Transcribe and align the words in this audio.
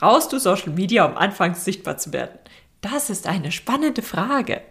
Brauchst 0.00 0.32
du 0.32 0.38
Social 0.38 0.70
Media, 0.70 1.04
um 1.04 1.18
anfangs 1.18 1.62
sichtbar 1.62 1.98
zu 1.98 2.14
werden? 2.14 2.38
Das 2.80 3.10
ist 3.10 3.26
eine 3.26 3.52
spannende 3.52 4.00
Frage. 4.00 4.62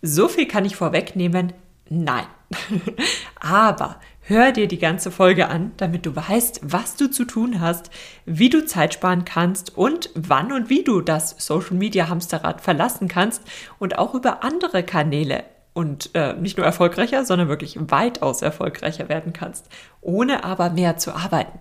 So 0.00 0.26
viel 0.26 0.48
kann 0.48 0.64
ich 0.64 0.74
vorwegnehmen. 0.74 1.52
Nein. 1.90 2.24
Aber 3.40 4.00
hör 4.22 4.52
dir 4.52 4.68
die 4.68 4.78
ganze 4.78 5.10
Folge 5.10 5.48
an, 5.48 5.72
damit 5.76 6.06
du 6.06 6.16
weißt, 6.16 6.60
was 6.62 6.96
du 6.96 7.10
zu 7.10 7.26
tun 7.26 7.60
hast, 7.60 7.90
wie 8.24 8.48
du 8.48 8.64
Zeit 8.64 8.94
sparen 8.94 9.26
kannst 9.26 9.76
und 9.76 10.08
wann 10.14 10.50
und 10.50 10.70
wie 10.70 10.82
du 10.82 11.02
das 11.02 11.36
Social 11.38 11.76
Media 11.76 12.08
Hamsterrad 12.08 12.62
verlassen 12.62 13.06
kannst 13.06 13.42
und 13.78 13.98
auch 13.98 14.14
über 14.14 14.42
andere 14.42 14.82
Kanäle 14.82 15.44
und 15.74 16.08
äh, 16.14 16.32
nicht 16.32 16.56
nur 16.56 16.64
erfolgreicher, 16.64 17.26
sondern 17.26 17.48
wirklich 17.48 17.76
weitaus 17.78 18.40
erfolgreicher 18.40 19.10
werden 19.10 19.34
kannst, 19.34 19.68
ohne 20.00 20.42
aber 20.42 20.70
mehr 20.70 20.96
zu 20.96 21.14
arbeiten. 21.14 21.58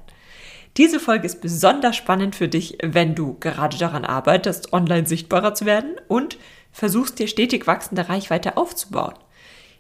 Diese 0.80 1.02
Folge 1.02 1.26
ist 1.26 1.42
besonders 1.42 1.98
spannend 1.98 2.38
für 2.38 2.48
dich, 2.48 2.78
wenn 2.82 3.14
du 3.14 3.36
gerade 3.42 3.78
daran 3.78 4.06
arbeitest, 4.06 4.72
online 4.72 5.06
sichtbarer 5.06 5.54
zu 5.54 5.66
werden 5.66 5.98
und 6.08 6.38
versuchst 6.72 7.20
dir 7.20 7.28
stetig 7.28 7.68
wachsende 7.68 8.08
Reichweite 8.08 8.56
aufzubauen. 8.56 9.16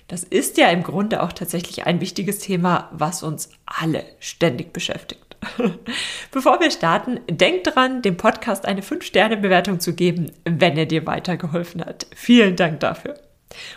Das 0.09 0.25
ist 0.25 0.57
ja 0.57 0.67
im 0.67 0.83
Grunde 0.83 1.23
auch 1.23 1.31
tatsächlich 1.31 1.87
ein 1.87 2.01
wichtiges 2.01 2.39
Thema, 2.39 2.89
was 2.91 3.23
uns 3.23 3.49
alle 3.65 4.03
ständig 4.19 4.73
beschäftigt. 4.73 5.37
Bevor 6.33 6.59
wir 6.59 6.69
starten, 6.69 7.21
denk 7.29 7.63
dran, 7.63 8.01
dem 8.01 8.17
Podcast 8.17 8.65
eine 8.65 8.81
5-Sterne-Bewertung 8.81 9.79
zu 9.79 9.93
geben, 9.93 10.33
wenn 10.43 10.75
er 10.75 10.85
dir 10.85 11.05
weitergeholfen 11.05 11.79
hat. 11.79 12.07
Vielen 12.13 12.57
Dank 12.57 12.81
dafür. 12.81 13.13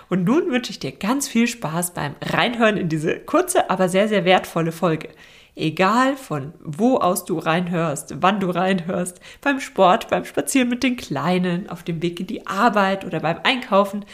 Und 0.09 0.25
nun 0.25 0.51
wünsche 0.51 0.73
ich 0.73 0.81
dir 0.81 0.91
ganz 0.91 1.29
viel 1.29 1.47
Spaß 1.47 1.95
beim 1.95 2.17
Reinhören 2.21 2.77
in 2.77 2.89
diese 2.89 3.21
kurze, 3.21 3.71
aber 3.71 3.89
sehr, 3.89 4.09
sehr 4.09 4.25
wertvolle 4.25 4.73
Folge. 4.73 5.11
Egal 5.55 6.17
von 6.17 6.55
wo 6.65 6.97
aus 6.97 7.27
du 7.27 7.39
reinhörst, 7.39 8.23
wann 8.23 8.41
du 8.41 8.49
reinhörst, 8.49 9.21
beim 9.43 9.61
Sport, 9.61 10.09
beim 10.09 10.25
Spazieren 10.25 10.71
mit 10.71 10.83
den 10.83 10.97
Kleinen, 10.97 11.69
auf 11.69 11.83
dem 11.83 12.01
Weg 12.01 12.21
in 12.21 12.27
die 12.27 12.47
Arbeit 12.47 13.05
oder 13.05 13.21
beim 13.21 13.39
Einkaufen, 13.43 14.07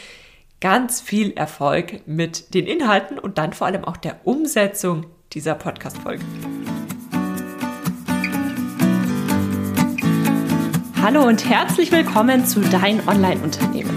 ganz 0.61 1.01
viel 1.01 1.31
Erfolg 1.31 2.07
mit 2.09 2.55
den 2.55 2.67
Inhalten 2.67 3.21
und 3.21 3.39
dann 3.39 3.53
vor 3.53 3.69
allem 3.69 3.85
auch 3.85 3.97
der 3.97 4.27
Umsetzung 4.27 5.07
dieser 5.33 5.55
Podcast-Folge. 5.55 6.25
Hallo 11.01 11.23
und 11.23 11.49
herzlich 11.49 11.93
willkommen 11.93 12.47
zu 12.47 12.61
Dein 12.63 13.07
Online-Unternehmen. 13.07 13.97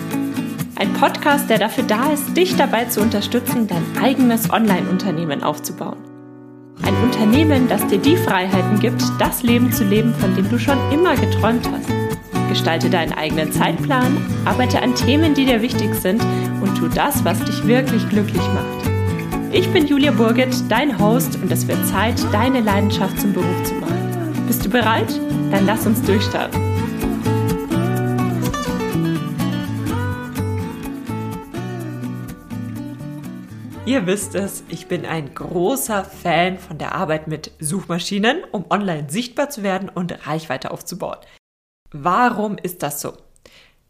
Ein 0.76 0.94
Podcast, 0.94 1.50
der 1.50 1.58
dafür 1.58 1.86
da 1.86 2.12
ist, 2.12 2.38
dich 2.38 2.56
dabei 2.56 2.86
zu 2.86 3.02
unterstützen, 3.02 3.68
dein 3.68 3.98
eigenes 4.00 4.52
Online-Unternehmen 4.52 5.42
aufzubauen. 5.42 6.11
Ein 6.84 6.96
Unternehmen, 7.04 7.68
das 7.68 7.86
dir 7.88 8.00
die 8.00 8.18
Freiheiten 8.18 8.80
gibt, 8.80 9.04
das 9.20 9.44
Leben 9.44 9.72
zu 9.72 9.84
leben, 9.84 10.14
von 10.16 10.36
dem 10.36 10.50
du 10.50 10.58
schon 10.58 10.78
immer 10.92 11.16
geträumt 11.16 11.68
hast. 11.72 11.90
Gestalte 12.50 12.90
deinen 12.90 13.14
eigenen 13.14 13.52
Zeitplan, 13.52 14.18
arbeite 14.46 14.82
an 14.82 14.96
Themen, 14.96 15.34
die 15.34 15.46
dir 15.46 15.62
wichtig 15.62 15.94
sind 15.96 16.22
und 16.62 16.76
tu 16.78 16.88
das, 16.88 17.24
was 17.24 17.44
dich 17.44 17.66
wirklich 17.66 18.08
glücklich 18.10 18.42
macht. 18.54 18.92
Ich 19.52 19.70
bin 19.72 19.86
Julia 19.86 20.12
Burget, 20.12 20.56
dein 20.70 20.98
Host 21.00 21.38
und 21.42 21.52
es 21.52 21.68
wird 21.68 21.86
Zeit, 21.86 22.16
deine 22.32 22.62
Leidenschaft 22.62 23.20
zum 23.20 23.34
Beruf 23.34 23.64
zu 23.64 23.74
machen. 23.76 24.46
Bist 24.48 24.66
du 24.66 24.70
bereit? 24.70 25.20
Dann 25.52 25.66
lass 25.66 25.86
uns 25.86 26.02
durchstarten. 26.02 26.71
Ihr 33.92 34.06
wisst 34.06 34.36
es, 34.36 34.64
ich 34.70 34.88
bin 34.88 35.06
ein 35.06 35.36
großer 35.36 36.06
Fan 36.06 36.58
von 36.58 36.78
der 36.78 36.96
Arbeit 36.96 37.28
mit 37.28 37.52
Suchmaschinen, 37.60 38.42
um 38.54 38.64
online 38.70 39.10
sichtbar 39.10 39.50
zu 39.50 39.64
werden 39.64 39.90
und 39.90 40.26
Reichweite 40.26 40.72
aufzubauen. 40.72 41.18
Warum 41.92 42.58
ist 42.58 42.84
das 42.84 43.02
so? 43.02 43.18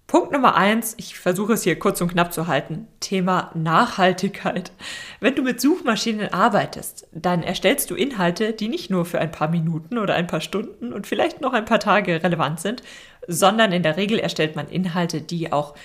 Punkt 0.07 0.31
Nummer 0.31 0.55
eins, 0.55 0.95
ich 0.97 1.19
versuche 1.19 1.53
es 1.53 1.61
hier 1.61 1.77
kurz 1.77 2.01
und 2.01 2.07
knapp 2.07 2.33
zu 2.33 2.47
halten, 2.47 2.87
Thema 2.99 3.51
Nachhaltigkeit. 3.53 4.71
Wenn 5.19 5.35
du 5.35 5.43
mit 5.43 5.61
Suchmaschinen 5.61 6.33
arbeitest, 6.33 7.07
dann 7.11 7.43
erstellst 7.43 7.91
du 7.91 7.95
Inhalte, 7.95 8.53
die 8.53 8.69
nicht 8.69 8.89
nur 8.89 9.05
für 9.05 9.19
ein 9.19 9.31
paar 9.31 9.49
Minuten 9.49 9.99
oder 9.99 10.15
ein 10.15 10.25
paar 10.25 10.41
Stunden 10.41 10.93
und 10.93 11.05
vielleicht 11.05 11.41
noch 11.41 11.53
ein 11.53 11.65
paar 11.65 11.79
Tage 11.79 12.23
relevant 12.23 12.59
sind, 12.59 12.81
sondern 13.27 13.71
in 13.71 13.83
der 13.83 13.97
Regel 13.97 14.17
erstellt 14.17 14.55
man 14.55 14.67
Inhalte, 14.67 15.21
die 15.21 15.53
auch 15.53 15.75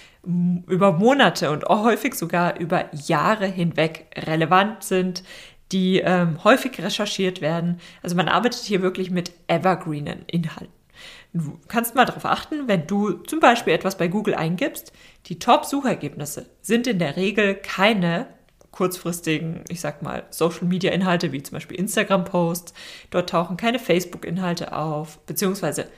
über 0.66 0.92
Monate 0.92 1.50
und 1.50 1.64
häufig 1.66 2.14
sogar 2.14 2.58
über 2.58 2.86
Jahre 2.92 3.46
hinweg 3.46 4.06
relevant 4.26 4.82
sind, 4.82 5.22
die 5.72 6.00
ähm, 6.00 6.42
häufig 6.44 6.78
recherchiert 6.80 7.40
werden. 7.40 7.80
Also 8.02 8.16
man 8.16 8.28
arbeitet 8.28 8.62
hier 8.62 8.82
wirklich 8.82 9.10
mit 9.10 9.32
evergreenen 9.46 10.24
Inhalten. 10.26 10.72
Du 11.32 11.58
kannst 11.68 11.94
mal 11.94 12.06
darauf 12.06 12.24
achten, 12.24 12.66
wenn 12.66 12.86
du 12.86 13.12
zum 13.12 13.40
Beispiel 13.40 13.74
etwas 13.74 13.98
bei 13.98 14.08
Google 14.08 14.34
eingibst, 14.34 14.92
die 15.26 15.38
Top-Suchergebnisse 15.38 16.46
sind 16.62 16.86
in 16.86 16.98
der 16.98 17.16
Regel 17.16 17.54
keine 17.54 18.28
kurzfristigen, 18.76 19.64
ich 19.68 19.80
sag 19.80 20.02
mal, 20.02 20.24
Social-Media-Inhalte 20.30 21.32
wie 21.32 21.42
zum 21.42 21.54
Beispiel 21.54 21.78
Instagram-Posts. 21.78 22.74
Dort 23.10 23.30
tauchen 23.30 23.56
keine 23.56 23.78
Facebook-Inhalte 23.78 24.76
auf, 24.76 25.18
beziehungsweise 25.20 25.88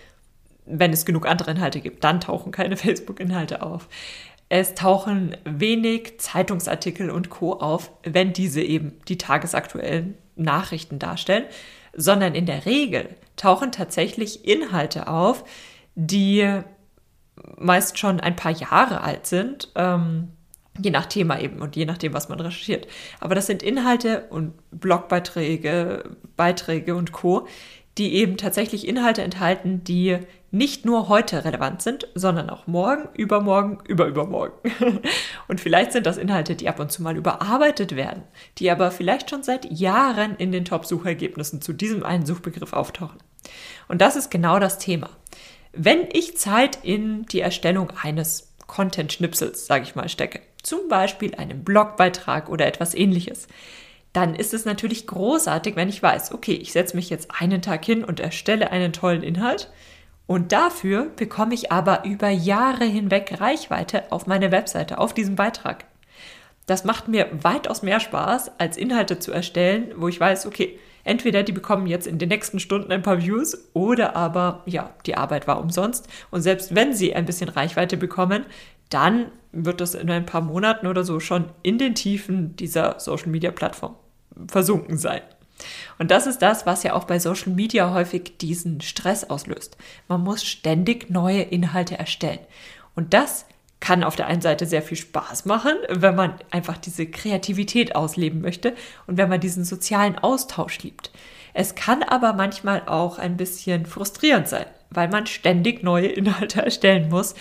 wenn 0.69 0.93
es 0.93 1.05
genug 1.07 1.27
andere 1.27 1.51
Inhalte 1.51 1.81
gibt, 1.81 2.05
dann 2.05 2.21
tauchen 2.21 2.53
keine 2.53 2.77
Facebook-Inhalte 2.79 3.63
auf. 3.63 3.89
Es 4.49 4.75
tauchen 4.75 5.37
wenig 5.45 6.19
Zeitungsartikel 6.21 7.11
und 7.11 7.29
Co. 7.29 7.55
auf, 7.55 7.93
wenn 8.03 8.33
diese 8.33 8.63
eben 8.63 8.99
die 9.09 9.19
tagesaktuellen 9.19 10.17
Nachrichten 10.37 10.99
darstellen, 10.99 11.45
sondern 11.95 12.35
in 12.35 12.47
der 12.47 12.65
Regel 12.65 13.09
tauchen 13.37 13.73
tatsächlich 13.73 14.47
Inhalte 14.47 15.09
auf, 15.09 15.45
die 15.95 16.63
meist 17.57 17.99
schon 17.99 18.21
ein 18.21 18.37
paar 18.37 18.53
Jahre 18.53 19.03
alt 19.03 19.27
sind, 19.27 19.71
ähm, 19.75 20.29
je 20.81 20.91
nach 20.91 21.07
Thema 21.07 21.41
eben 21.41 21.61
und 21.61 21.77
je 21.77 21.85
nachdem, 21.85 22.15
was 22.15 22.29
man 22.29 22.41
recherchiert. 22.41 22.87
Aber 23.21 23.35
das 23.35 23.47
sind 23.47 23.63
Inhalte 23.63 24.27
und 24.31 24.55
Blogbeiträge, 24.71 26.05
Beiträge 26.37 26.95
und 26.95 27.13
Co., 27.13 27.47
die 27.99 28.15
eben 28.15 28.37
tatsächlich 28.37 28.87
Inhalte 28.87 29.23
enthalten, 29.23 29.83
die 29.85 30.19
nicht 30.51 30.87
nur 30.87 31.09
heute 31.09 31.45
relevant 31.45 31.83
sind, 31.83 32.09
sondern 32.15 32.49
auch 32.49 32.67
morgen, 32.67 33.09
übermorgen, 33.15 33.79
überübermorgen. 33.87 34.73
Und 35.49 35.61
vielleicht 35.61 35.93
sind 35.93 36.07
das 36.07 36.17
Inhalte, 36.17 36.57
die 36.57 36.69
ab 36.69 36.81
und 36.81 36.91
zu 36.91 37.03
mal 37.03 37.17
überarbeitet 37.17 37.97
werden, 37.97 38.23
die 38.57 38.71
aber 38.71 38.91
vielleicht 38.91 39.29
schon 39.29 39.43
seit 39.43 39.71
Jahren 39.71 40.37
in 40.37 40.53
den 40.53 40.65
Top-Suchergebnissen 40.65 41.61
zu 41.61 41.75
diesem 41.75 42.03
einen 42.03 42.25
Suchbegriff 42.25 42.73
auftauchen. 42.73 43.19
Und 43.89 44.01
das 44.01 44.17
ist 44.17 44.31
genau 44.31 44.59
das 44.59 44.79
Thema. 44.79 45.11
Wenn 45.73 46.09
ich 46.13 46.39
Zeit 46.39 46.79
in 46.83 47.27
die 47.27 47.41
Erstellung 47.41 47.93
eines 48.03 48.55
Content-Schnipsels, 48.67 49.67
sage 49.67 49.85
ich 49.85 49.95
mal, 49.95 50.09
stecke, 50.09 50.41
zum 50.63 50.89
Beispiel 50.89 51.35
einen 51.35 51.63
Blogbeitrag 51.65 52.49
oder 52.49 52.67
etwas 52.67 52.95
ähnliches, 52.95 53.49
dann 54.13 54.35
ist 54.35 54.55
es 54.55 54.65
natürlich 54.65 55.07
großartig, 55.07 55.77
wenn 55.77 55.89
ich 55.89 56.03
weiß, 56.03 56.33
okay, 56.33 56.55
ich 56.55 56.73
setze 56.73 56.97
mich 56.97 57.11
jetzt 57.11 57.31
einen 57.41 57.63
Tag 57.63 57.85
hin 57.85 58.05
und 58.05 58.21
erstelle 58.21 58.71
einen 58.71 58.93
tollen 58.93 59.23
Inhalt 59.23 59.71
und 60.29 60.53
dafür 60.53 61.11
bekomme 61.17 61.55
ich 61.55 61.73
aber 61.73 62.05
über 62.05 62.29
Jahre 62.29 62.85
hinweg 62.85 63.41
Reichweite 63.41 64.13
auf 64.13 64.27
meine 64.27 64.53
Webseite, 64.53 64.99
auf 64.99 65.15
diesem 65.15 65.37
Beitrag. 65.37 65.87
Das 66.67 66.85
macht 66.85 67.09
mir 67.09 67.29
weitaus 67.33 67.81
mehr 67.81 67.99
Spaß, 67.99 68.59
als 68.59 68.77
Inhalte 68.77 69.19
zu 69.19 69.33
erstellen, 69.33 69.91
wo 69.97 70.07
ich 70.07 70.21
weiß, 70.21 70.45
okay, 70.45 70.79
entweder 71.03 71.43
die 71.43 71.53
bekommen 71.53 71.87
jetzt 71.87 72.07
in 72.07 72.19
den 72.19 72.29
nächsten 72.29 72.61
Stunden 72.61 72.93
ein 72.93 73.01
paar 73.01 73.23
Views 73.23 73.71
oder 73.73 74.17
aber, 74.17 74.63
ja, 74.67 74.91
die 75.07 75.17
Arbeit 75.17 75.47
war 75.47 75.61
umsonst. 75.61 76.09
Und 76.31 76.43
selbst 76.43 76.75
wenn 76.75 76.93
sie 76.93 77.15
ein 77.15 77.25
bisschen 77.25 77.49
Reichweite 77.49 77.97
bekommen, 77.97 78.45
dann 78.91 79.33
wird 79.53 79.81
das 79.81 79.95
in 79.95 80.11
ein 80.11 80.27
paar 80.27 80.41
Monaten 80.41 80.87
oder 80.87 81.05
so 81.05 81.21
schon 81.21 81.47
in 81.63 81.79
den 81.79 81.95
Tiefen 81.95 82.57
dieser 82.57 83.01
Social 83.01 83.29
Media 83.29 83.51
Plattform 83.51 83.95
versunken 84.47 84.99
sein. 84.99 85.23
Und 85.99 86.11
das 86.11 86.27
ist 86.27 86.41
das, 86.41 86.67
was 86.67 86.83
ja 86.83 86.93
auch 86.93 87.05
bei 87.05 87.19
Social 87.19 87.53
Media 87.53 87.93
häufig 87.93 88.39
diesen 88.39 88.81
Stress 88.81 89.25
auslöst. 89.25 89.77
Man 90.07 90.23
muss 90.23 90.45
ständig 90.45 91.11
neue 91.11 91.43
Inhalte 91.43 91.99
erstellen. 91.99 92.39
Und 92.95 93.15
das 93.15 93.47
kann 93.81 94.05
auf 94.05 94.17
der 94.17 94.27
einen 94.27 94.41
Seite 94.41 94.67
sehr 94.67 94.83
viel 94.83 94.97
Spaß 94.97 95.45
machen, 95.45 95.75
wenn 95.89 96.15
man 96.15 96.35
einfach 96.51 96.79
diese 96.79 97.07
Kreativität 97.07 97.95
ausleben 97.95 98.41
möchte 98.41 98.75
und 99.07 99.17
wenn 99.17 99.29
man 99.29 99.41
diesen 99.41 99.65
sozialen 99.65 100.19
Austausch 100.19 100.81
liebt. 100.81 101.11
Es 101.55 101.75
kann 101.75 102.03
aber 102.03 102.33
manchmal 102.33 102.83
auch 102.87 103.19
ein 103.19 103.37
bisschen 103.37 103.87
frustrierend 103.87 104.49
sein, 104.49 104.67
weil 104.91 105.09
man 105.09 105.27
ständig 105.27 105.83
neue 105.83 106.09
Inhalte 106.09 106.63
erstellen 106.63 107.09
muss 107.09 107.35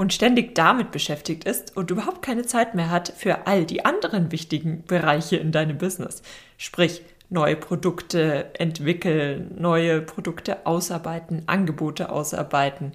und 0.00 0.14
ständig 0.14 0.54
damit 0.54 0.92
beschäftigt 0.92 1.44
ist 1.44 1.76
und 1.76 1.90
überhaupt 1.90 2.22
keine 2.22 2.46
Zeit 2.46 2.74
mehr 2.74 2.90
hat 2.90 3.12
für 3.14 3.46
all 3.46 3.66
die 3.66 3.84
anderen 3.84 4.32
wichtigen 4.32 4.82
Bereiche 4.86 5.36
in 5.36 5.52
deinem 5.52 5.76
Business. 5.76 6.22
Sprich, 6.56 7.02
neue 7.28 7.54
Produkte 7.54 8.46
entwickeln, 8.58 9.54
neue 9.58 10.00
Produkte 10.00 10.64
ausarbeiten, 10.64 11.42
Angebote 11.48 12.10
ausarbeiten, 12.10 12.92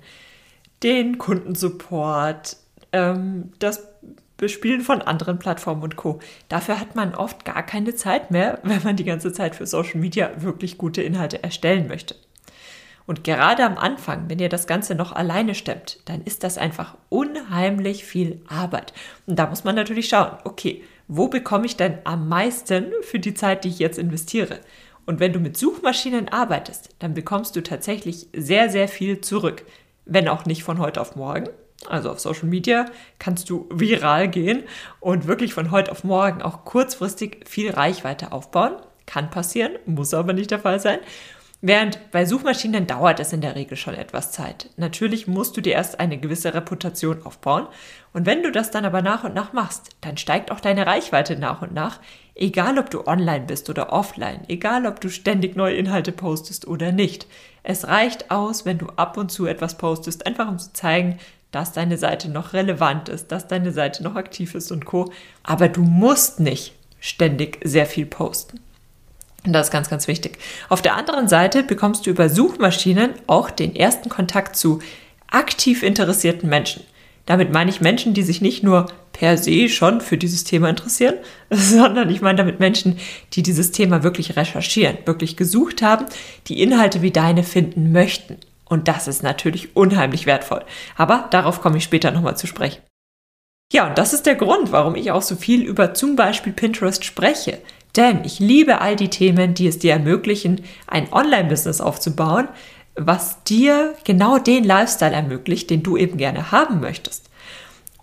den 0.81 1.19
Kundensupport, 1.19 2.57
ähm, 2.91 3.51
das 3.59 3.87
Bespielen 4.37 4.81
von 4.81 5.03
anderen 5.03 5.37
Plattformen 5.37 5.83
und 5.83 5.97
Co. 5.97 6.17
Dafür 6.49 6.79
hat 6.79 6.95
man 6.95 7.13
oft 7.13 7.45
gar 7.45 7.61
keine 7.61 7.93
Zeit 7.93 8.31
mehr, 8.31 8.57
wenn 8.63 8.81
man 8.81 8.95
die 8.95 9.05
ganze 9.05 9.31
Zeit 9.31 9.55
für 9.55 9.67
Social 9.67 9.99
Media 9.99 10.31
wirklich 10.37 10.79
gute 10.79 11.03
Inhalte 11.03 11.43
erstellen 11.43 11.87
möchte. 11.87 12.15
Und 13.07 13.23
gerade 13.23 13.63
am 13.63 13.77
Anfang, 13.77 14.29
wenn 14.29 14.39
ihr 14.39 14.49
das 14.49 14.67
Ganze 14.67 14.95
noch 14.95 15.11
alleine 15.11 15.53
stemmt, 15.53 15.99
dann 16.05 16.21
ist 16.21 16.43
das 16.43 16.57
einfach 16.57 16.97
unheimlich 17.09 18.03
viel 18.03 18.41
Arbeit. 18.47 18.93
Und 19.27 19.37
da 19.37 19.47
muss 19.47 19.63
man 19.63 19.75
natürlich 19.75 20.09
schauen, 20.09 20.37
okay, 20.43 20.83
wo 21.07 21.27
bekomme 21.27 21.67
ich 21.67 21.77
denn 21.77 21.99
am 22.03 22.27
meisten 22.27 22.91
für 23.01 23.19
die 23.19 23.35
Zeit, 23.35 23.63
die 23.63 23.69
ich 23.69 23.79
jetzt 23.79 23.99
investiere? 23.99 24.59
Und 25.05 25.19
wenn 25.19 25.33
du 25.33 25.39
mit 25.39 25.55
Suchmaschinen 25.55 26.29
arbeitest, 26.29 26.95
dann 26.97 27.13
bekommst 27.13 27.55
du 27.55 27.61
tatsächlich 27.61 28.27
sehr, 28.35 28.69
sehr 28.69 28.87
viel 28.87 29.21
zurück. 29.21 29.63
Wenn 30.05 30.27
auch 30.27 30.45
nicht 30.45 30.63
von 30.63 30.79
heute 30.79 30.99
auf 30.99 31.15
morgen. 31.15 31.49
Also 31.87 32.09
auf 32.09 32.19
Social 32.19 32.47
Media 32.47 32.85
kannst 33.19 33.49
du 33.49 33.67
viral 33.71 34.27
gehen 34.27 34.63
und 34.99 35.27
wirklich 35.27 35.53
von 35.53 35.69
heute 35.69 35.91
auf 35.91 36.03
morgen 36.03 36.41
auch 36.41 36.65
kurzfristig 36.65 37.47
viel 37.47 37.69
Reichweite 37.69 38.31
aufbauen. 38.31 38.73
Kann 39.05 39.29
passieren, 39.29 39.73
muss 39.85 40.15
aber 40.15 40.33
nicht 40.33 40.49
der 40.49 40.59
Fall 40.59 40.79
sein. 40.79 40.99
Während 41.67 42.11
bei 42.11 42.27
Suchmaschinen 42.27 42.85
dauert 42.85 43.19
es 43.19 43.33
in 43.33 43.41
der 43.41 43.55
Regel 43.55 43.75
schon 43.75 43.95
etwas 43.95 44.31
Zeit. 44.31 44.69
Natürlich 44.77 45.25
musst 45.25 45.57
du 45.57 45.61
dir 45.61 45.73
erst 45.73 45.99
eine 45.99 46.19
gewisse 46.19 46.53
Reputation 46.53 47.25
aufbauen. 47.25 47.65
Und 48.13 48.27
wenn 48.27 48.43
du 48.43 48.51
das 48.51 48.69
dann 48.69 48.85
aber 48.85 49.01
nach 49.01 49.23
und 49.23 49.33
nach 49.33 49.51
machst, 49.51 49.89
dann 50.01 50.15
steigt 50.15 50.51
auch 50.51 50.59
deine 50.59 50.85
Reichweite 50.85 51.39
nach 51.39 51.63
und 51.63 51.73
nach. 51.73 51.99
Egal 52.35 52.77
ob 52.77 52.91
du 52.91 53.07
online 53.07 53.45
bist 53.47 53.67
oder 53.67 53.91
offline, 53.91 54.41
egal 54.47 54.85
ob 54.85 55.01
du 55.01 55.09
ständig 55.09 55.55
neue 55.55 55.73
Inhalte 55.73 56.11
postest 56.11 56.67
oder 56.67 56.91
nicht. 56.91 57.25
Es 57.63 57.87
reicht 57.87 58.29
aus, 58.29 58.67
wenn 58.67 58.77
du 58.77 58.89
ab 58.95 59.17
und 59.17 59.31
zu 59.31 59.47
etwas 59.47 59.75
postest, 59.79 60.27
einfach 60.27 60.47
um 60.47 60.59
zu 60.59 60.71
zeigen, 60.71 61.17
dass 61.49 61.71
deine 61.71 61.97
Seite 61.97 62.29
noch 62.29 62.53
relevant 62.53 63.09
ist, 63.09 63.31
dass 63.31 63.47
deine 63.47 63.71
Seite 63.71 64.03
noch 64.03 64.13
aktiv 64.13 64.53
ist 64.53 64.71
und 64.71 64.85
co. 64.85 65.11
Aber 65.41 65.67
du 65.67 65.81
musst 65.81 66.39
nicht 66.39 66.75
ständig 66.99 67.57
sehr 67.63 67.87
viel 67.87 68.05
posten. 68.05 68.59
Und 69.45 69.53
das 69.53 69.67
ist 69.67 69.71
ganz, 69.71 69.89
ganz 69.89 70.07
wichtig. 70.07 70.37
Auf 70.69 70.81
der 70.81 70.95
anderen 70.95 71.27
Seite 71.27 71.63
bekommst 71.63 72.05
du 72.05 72.09
über 72.09 72.29
Suchmaschinen 72.29 73.11
auch 73.27 73.51
den 73.51 73.75
ersten 73.75 74.09
Kontakt 74.09 74.55
zu 74.55 74.79
aktiv 75.29 75.83
interessierten 75.83 76.49
Menschen. 76.49 76.83
Damit 77.25 77.51
meine 77.51 77.71
ich 77.71 77.81
Menschen, 77.81 78.13
die 78.13 78.23
sich 78.23 78.41
nicht 78.41 78.63
nur 78.63 78.87
per 79.11 79.37
se 79.37 79.69
schon 79.69 80.01
für 80.01 80.17
dieses 80.17 80.43
Thema 80.43 80.69
interessieren, 80.69 81.15
sondern 81.49 82.09
ich 82.09 82.21
meine 82.21 82.37
damit 82.37 82.59
Menschen, 82.59 82.99
die 83.33 83.43
dieses 83.43 83.71
Thema 83.71 84.03
wirklich 84.03 84.35
recherchieren, 84.35 84.97
wirklich 85.05 85.37
gesucht 85.37 85.81
haben, 85.81 86.05
die 86.47 86.61
Inhalte 86.61 87.01
wie 87.01 87.11
deine 87.11 87.43
finden 87.43 87.91
möchten. 87.91 88.37
Und 88.67 88.87
das 88.87 89.07
ist 89.07 89.23
natürlich 89.23 89.75
unheimlich 89.75 90.25
wertvoll. 90.25 90.63
Aber 90.95 91.27
darauf 91.31 91.61
komme 91.61 91.77
ich 91.77 91.83
später 91.83 92.11
nochmal 92.11 92.37
zu 92.37 92.47
sprechen. 92.47 92.81
Ja, 93.71 93.87
und 93.87 93.97
das 93.97 94.13
ist 94.13 94.25
der 94.25 94.35
Grund, 94.35 94.71
warum 94.71 94.95
ich 94.95 95.11
auch 95.11 95.21
so 95.21 95.35
viel 95.35 95.63
über 95.63 95.93
zum 95.93 96.15
Beispiel 96.15 96.53
Pinterest 96.53 97.03
spreche. 97.03 97.59
Denn 97.95 98.23
ich 98.25 98.39
liebe 98.39 98.81
all 98.81 98.95
die 98.95 99.09
Themen, 99.09 99.53
die 99.53 99.67
es 99.67 99.79
dir 99.79 99.93
ermöglichen, 99.93 100.61
ein 100.87 101.11
Online-Business 101.11 101.81
aufzubauen, 101.81 102.47
was 102.95 103.43
dir 103.43 103.93
genau 104.03 104.37
den 104.37 104.63
Lifestyle 104.63 105.13
ermöglicht, 105.13 105.69
den 105.69 105.83
du 105.83 105.97
eben 105.97 106.17
gerne 106.17 106.51
haben 106.51 106.79
möchtest. 106.79 107.29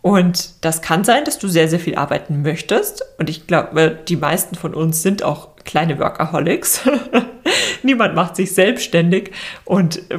Und 0.03 0.65
das 0.65 0.83
kann 0.83 1.05
sein, 1.05 1.25
dass 1.25 1.39
du 1.39 1.49
sehr, 1.49 1.69
sehr 1.69 1.79
viel 1.79 1.95
arbeiten 1.95 2.43
möchtest. 2.43 3.05
Und 3.19 3.31
ich 3.31 3.47
glaube, 3.47 3.99
die 4.09 4.17
meisten 4.17 4.57
von 4.57 4.75
uns 4.75 5.03
sind 5.03 5.23
auch 5.23 5.51
kleine 5.65 5.99
Workaholics. 5.99 6.83
Niemand 7.83 8.15
macht 8.15 8.35
sich 8.35 8.53
selbstständig 8.53 9.31
und 9.65 10.11
äh, 10.11 10.19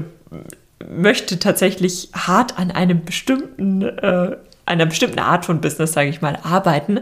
möchte 0.90 1.38
tatsächlich 1.38 2.10
hart 2.14 2.58
an 2.58 2.72
einem 2.72 3.04
bestimmten, 3.04 3.82
äh, 3.82 4.38
einer 4.66 4.86
bestimmten 4.86 5.20
Art 5.20 5.46
von 5.46 5.60
Business, 5.60 5.92
sage 5.92 6.10
ich 6.10 6.22
mal, 6.22 6.40
arbeiten 6.44 7.02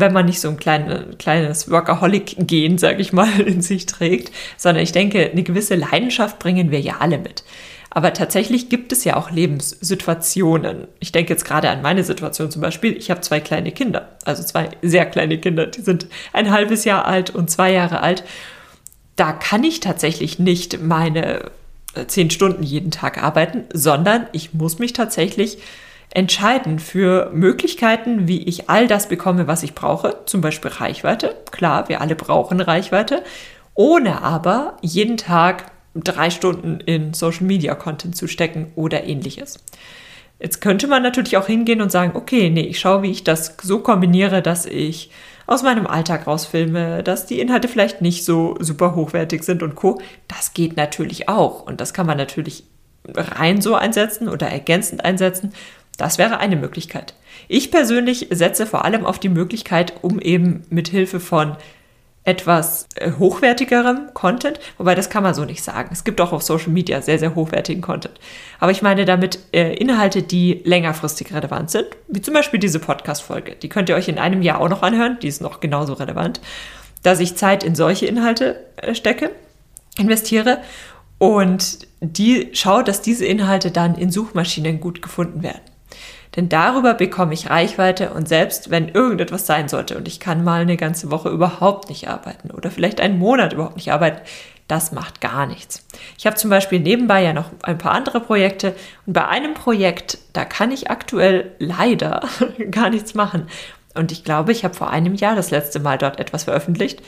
wenn 0.00 0.12
man 0.12 0.26
nicht 0.26 0.40
so 0.40 0.48
ein 0.48 0.56
kleine, 0.56 1.06
kleines 1.18 1.70
Workaholic-Gen, 1.70 2.78
sage 2.78 3.00
ich 3.00 3.12
mal, 3.12 3.40
in 3.46 3.62
sich 3.62 3.86
trägt, 3.86 4.32
sondern 4.56 4.82
ich 4.82 4.92
denke, 4.92 5.30
eine 5.30 5.42
gewisse 5.42 5.74
Leidenschaft 5.74 6.38
bringen 6.38 6.70
wir 6.70 6.80
ja 6.80 6.96
alle 7.00 7.18
mit. 7.18 7.44
Aber 7.90 8.12
tatsächlich 8.12 8.68
gibt 8.68 8.92
es 8.92 9.04
ja 9.04 9.16
auch 9.16 9.30
Lebenssituationen. 9.30 10.88
Ich 11.00 11.10
denke 11.10 11.32
jetzt 11.32 11.44
gerade 11.44 11.70
an 11.70 11.80
meine 11.80 12.04
Situation 12.04 12.50
zum 12.50 12.60
Beispiel. 12.60 12.96
Ich 12.96 13.10
habe 13.10 13.22
zwei 13.22 13.40
kleine 13.40 13.72
Kinder, 13.72 14.10
also 14.24 14.42
zwei 14.42 14.68
sehr 14.82 15.06
kleine 15.06 15.38
Kinder, 15.38 15.66
die 15.66 15.80
sind 15.80 16.06
ein 16.32 16.50
halbes 16.50 16.84
Jahr 16.84 17.06
alt 17.06 17.30
und 17.30 17.50
zwei 17.50 17.72
Jahre 17.72 18.00
alt. 18.00 18.24
Da 19.16 19.32
kann 19.32 19.64
ich 19.64 19.80
tatsächlich 19.80 20.38
nicht 20.38 20.82
meine 20.82 21.50
äh, 21.94 22.06
zehn 22.06 22.30
Stunden 22.30 22.62
jeden 22.62 22.90
Tag 22.90 23.22
arbeiten, 23.22 23.64
sondern 23.72 24.26
ich 24.32 24.52
muss 24.52 24.78
mich 24.78 24.92
tatsächlich 24.92 25.58
entscheiden 26.10 26.78
für 26.78 27.30
Möglichkeiten, 27.32 28.28
wie 28.28 28.42
ich 28.44 28.70
all 28.70 28.86
das 28.86 29.08
bekomme, 29.08 29.46
was 29.46 29.62
ich 29.62 29.74
brauche, 29.74 30.16
zum 30.26 30.40
Beispiel 30.40 30.70
Reichweite. 30.70 31.36
Klar, 31.50 31.88
wir 31.88 32.00
alle 32.00 32.14
brauchen 32.14 32.60
Reichweite, 32.60 33.22
ohne 33.74 34.22
aber 34.22 34.76
jeden 34.80 35.16
Tag 35.16 35.70
drei 35.94 36.30
Stunden 36.30 36.80
in 36.80 37.14
Social 37.14 37.44
Media 37.44 37.74
Content 37.74 38.16
zu 38.16 38.26
stecken 38.26 38.72
oder 38.74 39.04
ähnliches. 39.04 39.58
Jetzt 40.38 40.60
könnte 40.60 40.86
man 40.86 41.02
natürlich 41.02 41.36
auch 41.36 41.46
hingehen 41.46 41.82
und 41.82 41.90
sagen, 41.90 42.12
okay, 42.14 42.48
nee, 42.48 42.62
ich 42.62 42.78
schaue, 42.78 43.02
wie 43.02 43.10
ich 43.10 43.24
das 43.24 43.56
so 43.60 43.80
kombiniere, 43.80 44.40
dass 44.40 44.66
ich 44.66 45.10
aus 45.46 45.62
meinem 45.62 45.86
Alltag 45.86 46.26
rausfilme, 46.26 47.02
dass 47.02 47.26
die 47.26 47.40
Inhalte 47.40 47.68
vielleicht 47.68 48.02
nicht 48.02 48.24
so 48.24 48.56
super 48.60 48.94
hochwertig 48.94 49.42
sind 49.42 49.62
und 49.62 49.74
co. 49.74 50.00
Das 50.28 50.54
geht 50.54 50.76
natürlich 50.76 51.28
auch 51.28 51.66
und 51.66 51.80
das 51.80 51.94
kann 51.94 52.06
man 52.06 52.18
natürlich 52.18 52.64
rein 53.14 53.60
so 53.60 53.74
einsetzen 53.74 54.28
oder 54.28 54.48
ergänzend 54.48 55.04
einsetzen 55.04 55.52
das 55.98 56.16
wäre 56.16 56.38
eine 56.38 56.56
Möglichkeit. 56.56 57.12
Ich 57.48 57.70
persönlich 57.70 58.28
setze 58.30 58.66
vor 58.66 58.86
allem 58.86 59.04
auf 59.04 59.18
die 59.18 59.28
Möglichkeit, 59.28 59.92
um 60.00 60.18
eben 60.18 60.62
mit 60.70 60.88
Hilfe 60.88 61.20
von 61.20 61.56
etwas 62.24 62.86
äh, 62.96 63.12
hochwertigerem 63.12 64.10
Content, 64.12 64.60
wobei 64.76 64.94
das 64.94 65.08
kann 65.08 65.22
man 65.22 65.34
so 65.34 65.44
nicht 65.44 65.62
sagen. 65.62 65.88
Es 65.92 66.04
gibt 66.04 66.20
auch 66.20 66.32
auf 66.32 66.42
Social 66.42 66.70
Media 66.70 67.00
sehr, 67.00 67.18
sehr 67.18 67.34
hochwertigen 67.34 67.80
Content. 67.80 68.20
Aber 68.60 68.70
ich 68.70 68.82
meine 68.82 69.06
damit 69.06 69.38
äh, 69.52 69.74
Inhalte, 69.74 70.22
die 70.22 70.60
längerfristig 70.64 71.32
relevant 71.32 71.70
sind, 71.70 71.86
wie 72.06 72.20
zum 72.20 72.34
Beispiel 72.34 72.60
diese 72.60 72.80
Podcast-Folge. 72.80 73.56
Die 73.56 73.70
könnt 73.70 73.88
ihr 73.88 73.96
euch 73.96 74.08
in 74.08 74.18
einem 74.18 74.42
Jahr 74.42 74.60
auch 74.60 74.68
noch 74.68 74.82
anhören, 74.82 75.18
die 75.22 75.28
ist 75.28 75.40
noch 75.40 75.60
genauso 75.60 75.94
relevant, 75.94 76.40
dass 77.02 77.18
ich 77.18 77.36
Zeit 77.36 77.64
in 77.64 77.74
solche 77.74 78.06
Inhalte 78.06 78.62
äh, 78.76 78.94
stecke, 78.94 79.30
investiere 79.96 80.58
und 81.16 81.88
die 82.00 82.50
schaut, 82.52 82.88
dass 82.88 83.00
diese 83.00 83.24
Inhalte 83.24 83.70
dann 83.70 83.94
in 83.94 84.12
Suchmaschinen 84.12 84.80
gut 84.80 85.02
gefunden 85.02 85.42
werden. 85.42 85.62
Denn 86.38 86.48
darüber 86.48 86.94
bekomme 86.94 87.34
ich 87.34 87.50
Reichweite 87.50 88.10
und 88.10 88.28
selbst 88.28 88.70
wenn 88.70 88.88
irgendetwas 88.90 89.44
sein 89.44 89.68
sollte 89.68 89.98
und 89.98 90.06
ich 90.06 90.20
kann 90.20 90.44
mal 90.44 90.60
eine 90.60 90.76
ganze 90.76 91.10
Woche 91.10 91.30
überhaupt 91.30 91.88
nicht 91.88 92.06
arbeiten 92.06 92.52
oder 92.52 92.70
vielleicht 92.70 93.00
einen 93.00 93.18
Monat 93.18 93.54
überhaupt 93.54 93.74
nicht 93.74 93.90
arbeiten, 93.90 94.20
das 94.68 94.92
macht 94.92 95.20
gar 95.20 95.46
nichts. 95.46 95.84
Ich 96.16 96.26
habe 96.26 96.36
zum 96.36 96.48
Beispiel 96.48 96.78
nebenbei 96.78 97.24
ja 97.24 97.32
noch 97.32 97.50
ein 97.64 97.76
paar 97.76 97.90
andere 97.90 98.20
Projekte 98.20 98.76
und 99.04 99.14
bei 99.14 99.26
einem 99.26 99.54
Projekt, 99.54 100.18
da 100.32 100.44
kann 100.44 100.70
ich 100.70 100.92
aktuell 100.92 101.56
leider 101.58 102.22
gar 102.70 102.88
nichts 102.88 103.14
machen. 103.14 103.48
Und 103.96 104.12
ich 104.12 104.22
glaube, 104.22 104.52
ich 104.52 104.62
habe 104.62 104.74
vor 104.74 104.90
einem 104.90 105.16
Jahr 105.16 105.34
das 105.34 105.50
letzte 105.50 105.80
Mal 105.80 105.98
dort 105.98 106.20
etwas 106.20 106.44
veröffentlicht 106.44 107.02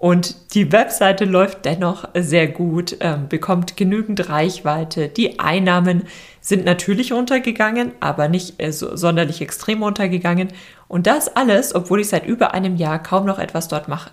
und 0.00 0.54
die 0.54 0.70
Webseite 0.70 1.24
läuft 1.24 1.64
dennoch 1.64 2.08
sehr 2.14 2.46
gut, 2.46 2.96
ähm, 3.00 3.28
bekommt 3.28 3.76
genügend 3.76 4.28
Reichweite. 4.28 5.08
Die 5.08 5.40
Einnahmen 5.40 6.04
sind 6.40 6.64
natürlich 6.64 7.12
runtergegangen, 7.12 7.90
aber 7.98 8.28
nicht 8.28 8.62
äh, 8.62 8.70
so 8.70 8.94
sonderlich 8.96 9.40
extrem 9.40 9.82
runtergegangen. 9.82 10.48
Und 10.86 11.08
das 11.08 11.34
alles, 11.34 11.74
obwohl 11.74 12.00
ich 12.00 12.08
seit 12.08 12.26
über 12.26 12.54
einem 12.54 12.76
Jahr 12.76 13.02
kaum 13.02 13.26
noch 13.26 13.40
etwas 13.40 13.66
dort 13.66 13.88
mache. 13.88 14.10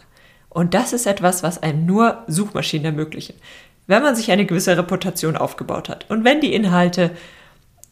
Und 0.49 0.73
das 0.73 0.91
ist 0.91 1.05
etwas, 1.05 1.43
was 1.43 1.61
einem 1.61 1.85
nur 1.85 2.23
Suchmaschinen 2.25 2.85
ermöglichen. 2.85 3.35
Wenn 3.85 4.01
man 4.01 4.15
sich 4.15 4.31
eine 4.31 4.47
gewisse 4.47 4.75
Reputation 4.75 5.37
aufgebaut 5.37 5.87
hat 5.89 6.09
und 6.09 6.23
wenn 6.23 6.41
die 6.41 6.55
Inhalte 6.55 7.11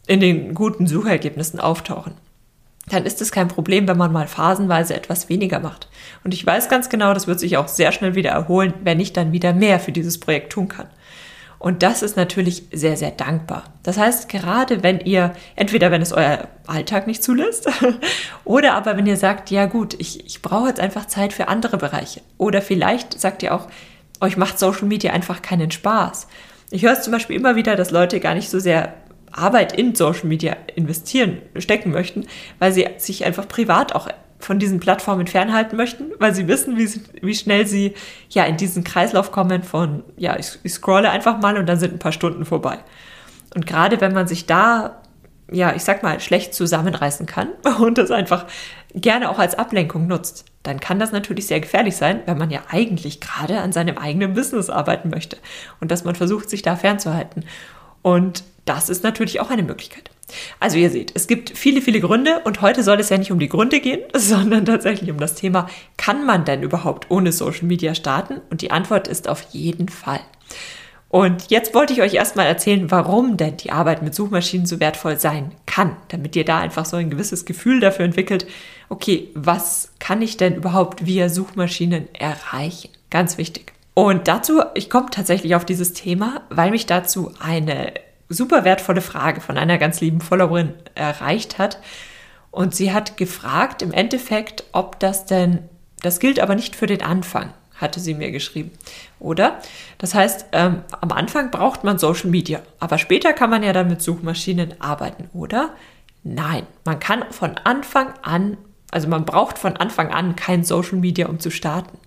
in 0.08 0.18
den 0.18 0.52
guten 0.54 0.88
Suchergebnissen 0.88 1.60
auftauchen 1.60 2.14
dann 2.88 3.06
ist 3.06 3.20
es 3.22 3.32
kein 3.32 3.48
Problem, 3.48 3.88
wenn 3.88 3.96
man 3.96 4.12
mal 4.12 4.26
phasenweise 4.26 4.94
etwas 4.94 5.28
weniger 5.28 5.60
macht. 5.60 5.88
Und 6.22 6.34
ich 6.34 6.44
weiß 6.44 6.68
ganz 6.68 6.88
genau, 6.88 7.14
das 7.14 7.26
wird 7.26 7.40
sich 7.40 7.56
auch 7.56 7.68
sehr 7.68 7.92
schnell 7.92 8.14
wieder 8.14 8.30
erholen, 8.30 8.74
wenn 8.82 9.00
ich 9.00 9.12
dann 9.12 9.32
wieder 9.32 9.52
mehr 9.52 9.80
für 9.80 9.92
dieses 9.92 10.18
Projekt 10.18 10.52
tun 10.52 10.68
kann. 10.68 10.88
Und 11.58 11.82
das 11.82 12.02
ist 12.02 12.18
natürlich 12.18 12.64
sehr, 12.72 12.98
sehr 12.98 13.10
dankbar. 13.10 13.64
Das 13.84 13.96
heißt, 13.96 14.28
gerade 14.28 14.82
wenn 14.82 15.00
ihr, 15.00 15.32
entweder 15.56 15.90
wenn 15.90 16.02
es 16.02 16.12
euer 16.12 16.48
Alltag 16.66 17.06
nicht 17.06 17.24
zulässt, 17.24 17.70
oder 18.44 18.74
aber 18.74 18.98
wenn 18.98 19.06
ihr 19.06 19.16
sagt, 19.16 19.50
ja 19.50 19.64
gut, 19.64 19.94
ich, 19.98 20.26
ich 20.26 20.42
brauche 20.42 20.68
jetzt 20.68 20.80
einfach 20.80 21.06
Zeit 21.06 21.32
für 21.32 21.48
andere 21.48 21.78
Bereiche. 21.78 22.20
Oder 22.36 22.60
vielleicht 22.60 23.18
sagt 23.18 23.42
ihr 23.42 23.54
auch, 23.54 23.68
euch 24.20 24.36
macht 24.36 24.58
Social 24.58 24.84
Media 24.84 25.14
einfach 25.14 25.40
keinen 25.40 25.70
Spaß. 25.70 26.26
Ich 26.70 26.82
höre 26.82 26.92
es 26.92 27.02
zum 27.02 27.12
Beispiel 27.12 27.36
immer 27.36 27.56
wieder, 27.56 27.76
dass 27.76 27.90
Leute 27.90 28.20
gar 28.20 28.34
nicht 28.34 28.50
so 28.50 28.58
sehr 28.58 28.92
Arbeit 29.36 29.72
in 29.72 29.94
Social 29.94 30.26
Media 30.26 30.56
investieren, 30.74 31.38
stecken 31.58 31.90
möchten, 31.90 32.26
weil 32.58 32.72
sie 32.72 32.86
sich 32.98 33.24
einfach 33.24 33.48
privat 33.48 33.94
auch 33.94 34.08
von 34.38 34.58
diesen 34.58 34.78
Plattformen 34.78 35.26
fernhalten 35.26 35.76
möchten, 35.76 36.04
weil 36.18 36.34
sie 36.34 36.46
wissen, 36.48 36.76
wie, 36.76 36.86
sie, 36.86 37.00
wie 37.22 37.34
schnell 37.34 37.66
sie 37.66 37.94
ja 38.28 38.44
in 38.44 38.56
diesen 38.56 38.84
Kreislauf 38.84 39.32
kommen 39.32 39.62
von, 39.62 40.04
ja, 40.16 40.38
ich, 40.38 40.58
ich 40.62 40.74
scrolle 40.74 41.10
einfach 41.10 41.40
mal 41.40 41.56
und 41.56 41.66
dann 41.66 41.78
sind 41.78 41.94
ein 41.94 41.98
paar 41.98 42.12
Stunden 42.12 42.44
vorbei. 42.44 42.78
Und 43.54 43.66
gerade 43.66 44.00
wenn 44.00 44.12
man 44.12 44.26
sich 44.26 44.46
da, 44.46 45.00
ja, 45.50 45.74
ich 45.74 45.82
sag 45.82 46.02
mal, 46.02 46.20
schlecht 46.20 46.54
zusammenreißen 46.54 47.26
kann 47.26 47.48
und 47.80 47.98
das 47.98 48.10
einfach 48.10 48.46
gerne 48.94 49.30
auch 49.30 49.38
als 49.38 49.54
Ablenkung 49.54 50.06
nutzt, 50.06 50.44
dann 50.62 50.80
kann 50.80 50.98
das 50.98 51.12
natürlich 51.12 51.46
sehr 51.46 51.60
gefährlich 51.60 51.96
sein, 51.96 52.20
wenn 52.26 52.38
man 52.38 52.50
ja 52.50 52.60
eigentlich 52.70 53.20
gerade 53.20 53.60
an 53.60 53.72
seinem 53.72 53.98
eigenen 53.98 54.34
Business 54.34 54.70
arbeiten 54.70 55.10
möchte 55.10 55.36
und 55.80 55.90
dass 55.90 56.04
man 56.04 56.14
versucht, 56.14 56.48
sich 56.50 56.62
da 56.62 56.76
fernzuhalten. 56.76 57.44
Und 58.02 58.44
das 58.64 58.88
ist 58.88 59.04
natürlich 59.04 59.40
auch 59.40 59.50
eine 59.50 59.62
Möglichkeit. 59.62 60.10
Also 60.58 60.78
ihr 60.78 60.90
seht, 60.90 61.12
es 61.14 61.26
gibt 61.26 61.50
viele, 61.50 61.82
viele 61.82 62.00
Gründe 62.00 62.40
und 62.44 62.62
heute 62.62 62.82
soll 62.82 62.98
es 62.98 63.10
ja 63.10 63.18
nicht 63.18 63.30
um 63.30 63.38
die 63.38 63.48
Gründe 63.48 63.80
gehen, 63.80 64.00
sondern 64.14 64.64
tatsächlich 64.64 65.10
um 65.10 65.18
das 65.18 65.34
Thema, 65.34 65.68
kann 65.96 66.24
man 66.24 66.44
denn 66.44 66.62
überhaupt 66.62 67.10
ohne 67.10 67.32
Social 67.32 67.66
Media 67.66 67.94
starten? 67.94 68.40
Und 68.50 68.62
die 68.62 68.70
Antwort 68.70 69.08
ist 69.08 69.28
auf 69.28 69.42
jeden 69.50 69.88
Fall. 69.88 70.20
Und 71.08 71.48
jetzt 71.48 71.74
wollte 71.74 71.92
ich 71.92 72.02
euch 72.02 72.14
erstmal 72.14 72.46
erzählen, 72.46 72.90
warum 72.90 73.36
denn 73.36 73.56
die 73.56 73.70
Arbeit 73.70 74.02
mit 74.02 74.16
Suchmaschinen 74.16 74.66
so 74.66 74.80
wertvoll 74.80 75.16
sein 75.16 75.52
kann, 75.64 75.96
damit 76.08 76.34
ihr 76.34 76.44
da 76.44 76.58
einfach 76.58 76.86
so 76.86 76.96
ein 76.96 77.08
gewisses 77.08 77.44
Gefühl 77.44 77.78
dafür 77.78 78.04
entwickelt, 78.04 78.48
okay, 78.88 79.28
was 79.34 79.92
kann 80.00 80.22
ich 80.22 80.36
denn 80.38 80.56
überhaupt 80.56 81.06
via 81.06 81.28
Suchmaschinen 81.28 82.12
erreichen? 82.14 82.90
Ganz 83.10 83.38
wichtig. 83.38 83.74
Und 83.94 84.26
dazu, 84.26 84.60
ich 84.74 84.90
komme 84.90 85.06
tatsächlich 85.10 85.54
auf 85.54 85.64
dieses 85.64 85.92
Thema, 85.92 86.42
weil 86.50 86.72
mich 86.72 86.86
dazu 86.86 87.30
eine 87.38 87.92
super 88.28 88.64
wertvolle 88.64 89.00
Frage 89.00 89.40
von 89.40 89.58
einer 89.58 89.78
ganz 89.78 90.00
lieben 90.00 90.20
Followerin 90.20 90.74
erreicht 90.94 91.58
hat. 91.58 91.78
Und 92.50 92.74
sie 92.74 92.92
hat 92.92 93.16
gefragt 93.16 93.82
im 93.82 93.92
Endeffekt, 93.92 94.64
ob 94.72 95.00
das 95.00 95.26
denn, 95.26 95.68
das 96.02 96.20
gilt 96.20 96.38
aber 96.38 96.54
nicht 96.54 96.76
für 96.76 96.86
den 96.86 97.02
Anfang, 97.02 97.52
hatte 97.74 97.98
sie 97.98 98.14
mir 98.14 98.30
geschrieben. 98.30 98.70
Oder? 99.18 99.58
Das 99.98 100.14
heißt, 100.14 100.46
ähm, 100.52 100.82
am 101.00 101.10
Anfang 101.12 101.50
braucht 101.50 101.82
man 101.82 101.98
Social 101.98 102.30
Media, 102.30 102.60
aber 102.78 102.98
später 102.98 103.32
kann 103.32 103.50
man 103.50 103.62
ja 103.62 103.72
dann 103.72 103.88
mit 103.88 104.02
Suchmaschinen 104.02 104.80
arbeiten, 104.80 105.28
oder? 105.32 105.74
Nein, 106.22 106.66
man 106.84 107.00
kann 107.00 107.24
von 107.30 107.56
Anfang 107.64 108.14
an, 108.22 108.56
also 108.90 109.08
man 109.08 109.24
braucht 109.24 109.58
von 109.58 109.76
Anfang 109.76 110.12
an 110.12 110.36
kein 110.36 110.62
Social 110.64 110.98
Media, 110.98 111.26
um 111.26 111.40
zu 111.40 111.50
starten. 111.50 111.98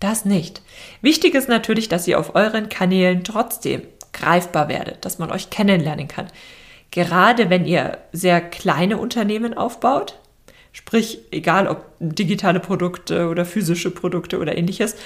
Das 0.00 0.24
nicht. 0.24 0.62
Wichtig 1.02 1.34
ist 1.34 1.48
natürlich, 1.48 1.88
dass 1.88 2.08
ihr 2.08 2.18
auf 2.18 2.34
euren 2.34 2.68
Kanälen 2.68 3.22
trotzdem 3.22 3.82
greifbar 4.14 4.68
werdet, 4.68 5.04
dass 5.04 5.18
man 5.18 5.30
euch 5.30 5.50
kennenlernen 5.50 6.08
kann. 6.08 6.28
Gerade 6.90 7.50
wenn 7.50 7.66
ihr 7.66 7.98
sehr 8.12 8.40
kleine 8.40 8.96
Unternehmen 8.96 9.52
aufbaut, 9.52 10.18
sprich 10.72 11.18
egal 11.30 11.68
ob 11.68 11.84
digitale 11.98 12.60
Produkte 12.60 13.28
oder 13.28 13.44
physische 13.44 13.90
Produkte 13.90 14.38
oder 14.38 14.56
ähnliches, 14.56 14.96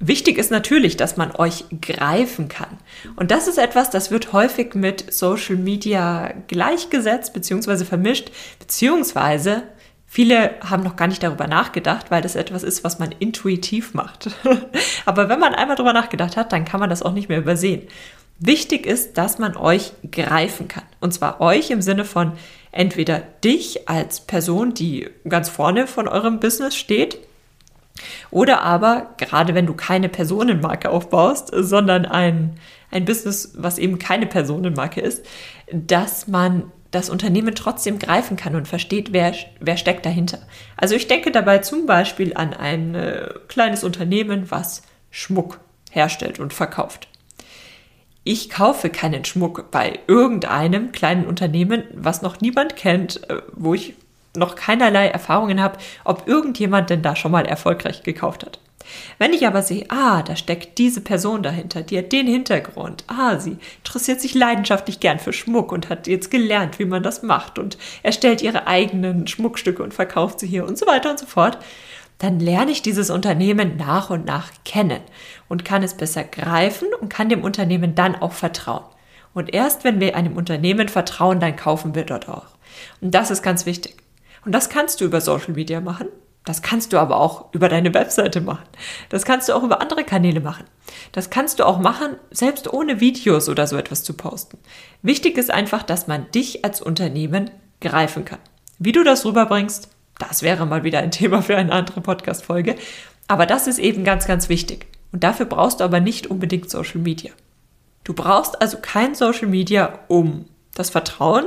Wichtig 0.00 0.38
ist 0.38 0.50
natürlich, 0.50 0.96
dass 0.96 1.16
man 1.16 1.36
euch 1.36 1.64
greifen 1.80 2.48
kann. 2.48 2.78
Und 3.14 3.30
das 3.30 3.46
ist 3.46 3.58
etwas, 3.58 3.90
das 3.90 4.10
wird 4.10 4.32
häufig 4.32 4.74
mit 4.74 5.12
Social 5.12 5.54
Media 5.56 6.34
gleichgesetzt 6.48 7.32
bzw. 7.32 7.84
vermischt, 7.84 8.32
beziehungsweise 8.58 9.62
viele 10.04 10.56
haben 10.68 10.82
noch 10.82 10.96
gar 10.96 11.06
nicht 11.06 11.22
darüber 11.22 11.46
nachgedacht, 11.46 12.10
weil 12.10 12.22
das 12.22 12.34
etwas 12.34 12.64
ist, 12.64 12.82
was 12.82 12.98
man 12.98 13.12
intuitiv 13.12 13.94
macht. 13.94 14.30
Aber 15.06 15.28
wenn 15.28 15.38
man 15.38 15.54
einmal 15.54 15.76
darüber 15.76 15.92
nachgedacht 15.92 16.36
hat, 16.36 16.52
dann 16.52 16.64
kann 16.64 16.80
man 16.80 16.90
das 16.90 17.02
auch 17.02 17.12
nicht 17.12 17.28
mehr 17.28 17.38
übersehen. 17.38 17.86
Wichtig 18.38 18.84
ist, 18.86 19.16
dass 19.16 19.38
man 19.38 19.56
euch 19.56 19.92
greifen 20.10 20.68
kann. 20.68 20.84
Und 21.00 21.14
zwar 21.14 21.40
euch 21.40 21.70
im 21.70 21.80
Sinne 21.80 22.04
von 22.04 22.32
entweder 22.72 23.22
dich 23.44 23.88
als 23.88 24.20
Person, 24.20 24.74
die 24.74 25.08
ganz 25.28 25.48
vorne 25.48 25.86
von 25.86 26.08
eurem 26.08 26.40
Business 26.40 26.76
steht, 26.76 27.18
oder 28.32 28.62
aber, 28.62 29.14
gerade 29.18 29.54
wenn 29.54 29.66
du 29.66 29.74
keine 29.74 30.08
Personenmarke 30.08 30.90
aufbaust, 30.90 31.52
sondern 31.54 32.06
ein, 32.06 32.58
ein 32.90 33.04
Business, 33.04 33.52
was 33.56 33.78
eben 33.78 34.00
keine 34.00 34.26
Personenmarke 34.26 35.00
ist, 35.00 35.24
dass 35.72 36.26
man 36.26 36.72
das 36.90 37.10
Unternehmen 37.10 37.54
trotzdem 37.54 38.00
greifen 38.00 38.36
kann 38.36 38.56
und 38.56 38.66
versteht, 38.66 39.12
wer, 39.12 39.32
wer 39.60 39.76
steckt 39.76 40.04
dahinter. 40.06 40.38
Also 40.76 40.96
ich 40.96 41.06
denke 41.06 41.30
dabei 41.30 41.58
zum 41.58 41.86
Beispiel 41.86 42.34
an 42.34 42.52
ein 42.52 42.96
äh, 42.96 43.28
kleines 43.46 43.84
Unternehmen, 43.84 44.50
was 44.50 44.82
Schmuck 45.10 45.60
herstellt 45.90 46.40
und 46.40 46.52
verkauft 46.52 47.08
ich 48.24 48.48
kaufe 48.48 48.88
keinen 48.88 49.24
Schmuck 49.24 49.70
bei 49.70 49.98
irgendeinem 50.06 50.92
kleinen 50.92 51.26
Unternehmen, 51.26 51.84
was 51.92 52.22
noch 52.22 52.40
niemand 52.40 52.74
kennt, 52.76 53.28
äh, 53.30 53.42
wo 53.52 53.74
ich 53.74 53.94
noch 54.36 54.56
keinerlei 54.56 55.08
Erfahrungen 55.08 55.62
habe, 55.62 55.78
ob 56.04 56.26
irgendjemand 56.26 56.90
denn 56.90 57.02
da 57.02 57.14
schon 57.14 57.30
mal 57.30 57.46
erfolgreich 57.46 58.02
gekauft 58.02 58.44
hat. 58.44 58.58
Wenn 59.18 59.32
ich 59.32 59.46
aber 59.46 59.62
sehe, 59.62 59.86
ah, 59.88 60.22
da 60.22 60.36
steckt 60.36 60.78
diese 60.78 61.00
Person 61.00 61.42
dahinter, 61.42 61.82
die 61.82 61.98
hat 61.98 62.12
den 62.12 62.26
Hintergrund, 62.26 63.04
ah, 63.06 63.38
sie 63.38 63.56
interessiert 63.78 64.20
sich 64.20 64.34
leidenschaftlich 64.34 65.00
gern 65.00 65.18
für 65.18 65.32
Schmuck 65.32 65.72
und 65.72 65.88
hat 65.88 66.06
jetzt 66.06 66.30
gelernt, 66.30 66.78
wie 66.78 66.84
man 66.84 67.02
das 67.02 67.22
macht 67.22 67.58
und 67.58 67.78
erstellt 68.02 68.42
ihre 68.42 68.66
eigenen 68.66 69.26
Schmuckstücke 69.26 69.82
und 69.82 69.94
verkauft 69.94 70.40
sie 70.40 70.46
hier 70.46 70.66
und 70.66 70.76
so 70.76 70.86
weiter 70.86 71.10
und 71.10 71.18
so 71.18 71.26
fort, 71.26 71.58
dann 72.18 72.38
lerne 72.38 72.70
ich 72.70 72.82
dieses 72.82 73.10
Unternehmen 73.10 73.76
nach 73.76 74.10
und 74.10 74.24
nach 74.24 74.50
kennen 74.64 75.00
und 75.48 75.64
kann 75.64 75.82
es 75.82 75.94
besser 75.94 76.24
greifen 76.24 76.88
und 77.00 77.08
kann 77.08 77.28
dem 77.28 77.44
Unternehmen 77.44 77.94
dann 77.94 78.16
auch 78.16 78.32
vertrauen. 78.32 78.84
Und 79.34 79.52
erst 79.52 79.84
wenn 79.84 80.00
wir 80.00 80.16
einem 80.16 80.36
Unternehmen 80.36 80.88
vertrauen, 80.88 81.40
dann 81.40 81.56
kaufen 81.56 81.94
wir 81.94 82.04
dort 82.04 82.28
auch. 82.28 82.46
Und 83.00 83.14
das 83.14 83.30
ist 83.30 83.42
ganz 83.42 83.66
wichtig. 83.66 83.96
Und 84.44 84.52
das 84.52 84.68
kannst 84.68 85.00
du 85.00 85.04
über 85.04 85.20
Social 85.20 85.54
Media 85.54 85.80
machen. 85.80 86.08
Das 86.44 86.60
kannst 86.60 86.92
du 86.92 86.98
aber 86.98 87.16
auch 87.16 87.52
über 87.54 87.70
deine 87.70 87.94
Webseite 87.94 88.42
machen. 88.42 88.64
Das 89.08 89.24
kannst 89.24 89.48
du 89.48 89.54
auch 89.54 89.62
über 89.62 89.80
andere 89.80 90.04
Kanäle 90.04 90.40
machen. 90.40 90.64
Das 91.12 91.30
kannst 91.30 91.58
du 91.58 91.64
auch 91.64 91.78
machen, 91.78 92.16
selbst 92.30 92.70
ohne 92.70 93.00
Videos 93.00 93.48
oder 93.48 93.66
so 93.66 93.76
etwas 93.78 94.04
zu 94.04 94.12
posten. 94.12 94.58
Wichtig 95.00 95.38
ist 95.38 95.50
einfach, 95.50 95.82
dass 95.82 96.06
man 96.06 96.30
dich 96.32 96.64
als 96.64 96.82
Unternehmen 96.82 97.50
greifen 97.80 98.26
kann. 98.26 98.40
Wie 98.78 98.92
du 98.92 99.02
das 99.04 99.24
rüberbringst, 99.24 99.88
das 100.18 100.42
wäre 100.42 100.66
mal 100.66 100.84
wieder 100.84 100.98
ein 100.98 101.10
Thema 101.10 101.40
für 101.40 101.56
eine 101.56 101.72
andere 101.72 102.02
Podcast-Folge. 102.02 102.76
Aber 103.26 103.46
das 103.46 103.66
ist 103.66 103.78
eben 103.78 104.04
ganz, 104.04 104.26
ganz 104.26 104.50
wichtig. 104.50 104.86
Und 105.14 105.22
dafür 105.22 105.46
brauchst 105.46 105.78
du 105.78 105.84
aber 105.84 106.00
nicht 106.00 106.26
unbedingt 106.26 106.68
Social 106.68 107.00
Media. 107.00 107.30
Du 108.02 108.14
brauchst 108.14 108.60
also 108.60 108.78
kein 108.82 109.14
Social 109.14 109.46
Media, 109.46 110.00
um 110.08 110.46
das 110.74 110.90
Vertrauen 110.90 111.44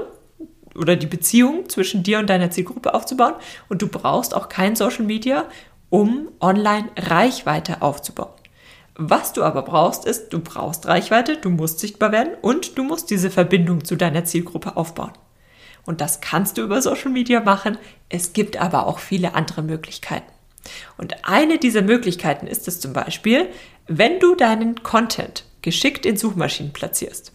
oder 0.74 0.96
die 0.96 1.06
Beziehung 1.06 1.68
zwischen 1.68 2.02
dir 2.02 2.20
und 2.20 2.30
deiner 2.30 2.50
Zielgruppe 2.50 2.94
aufzubauen. 2.94 3.34
Und 3.68 3.82
du 3.82 3.90
brauchst 3.90 4.34
auch 4.34 4.48
kein 4.48 4.78
Social 4.78 5.04
Media, 5.04 5.44
um 5.90 6.30
online 6.40 6.88
Reichweite 6.98 7.82
aufzubauen. 7.82 8.32
Was 8.96 9.34
du 9.34 9.44
aber 9.44 9.64
brauchst, 9.64 10.06
ist, 10.06 10.30
du 10.32 10.40
brauchst 10.40 10.88
Reichweite, 10.88 11.36
du 11.36 11.50
musst 11.50 11.80
sichtbar 11.80 12.14
werden 12.14 12.36
und 12.42 12.78
du 12.78 12.86
musst 12.86 13.10
diese 13.10 13.30
Verbindung 13.30 13.84
zu 13.84 13.98
deiner 13.98 14.24
Zielgruppe 14.24 14.78
aufbauen. 14.78 15.12
Und 15.86 16.00
das 16.00 16.22
kannst 16.22 16.58
du 16.58 16.62
über 16.62 16.82
Social 16.82 17.12
Media 17.12 17.42
machen. 17.42 17.78
Es 18.08 18.32
gibt 18.32 18.56
aber 18.56 18.88
auch 18.88 19.00
viele 19.00 19.36
andere 19.36 19.62
Möglichkeiten. 19.62 20.37
Und 20.98 21.16
eine 21.24 21.58
dieser 21.58 21.82
Möglichkeiten 21.82 22.48
ist 22.48 22.68
es 22.68 22.80
zum 22.80 22.94
Beispiel, 22.94 23.48
wenn 23.88 24.20
du 24.20 24.36
deinen 24.36 24.84
Content 24.84 25.46
geschickt 25.62 26.06
in 26.06 26.18
Suchmaschinen 26.18 26.74
platzierst. 26.74 27.34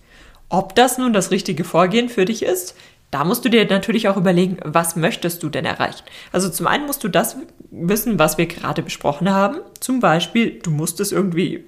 Ob 0.48 0.74
das 0.74 0.98
nun 0.98 1.12
das 1.12 1.30
richtige 1.30 1.64
Vorgehen 1.64 2.08
für 2.08 2.24
dich 2.24 2.42
ist, 2.42 2.74
da 3.10 3.24
musst 3.24 3.44
du 3.44 3.50
dir 3.50 3.66
natürlich 3.66 4.08
auch 4.08 4.16
überlegen, 4.16 4.58
was 4.64 4.96
möchtest 4.96 5.42
du 5.42 5.50
denn 5.50 5.66
erreichen? 5.66 6.04
Also 6.30 6.48
zum 6.48 6.66
einen 6.66 6.86
musst 6.86 7.04
du 7.04 7.08
das 7.08 7.36
wissen, 7.70 8.18
was 8.18 8.38
wir 8.38 8.46
gerade 8.46 8.82
besprochen 8.82 9.30
haben. 9.30 9.58
Zum 9.80 10.00
Beispiel, 10.00 10.60
du 10.62 10.70
musst 10.70 10.98
es 11.00 11.12
irgendwie 11.12 11.64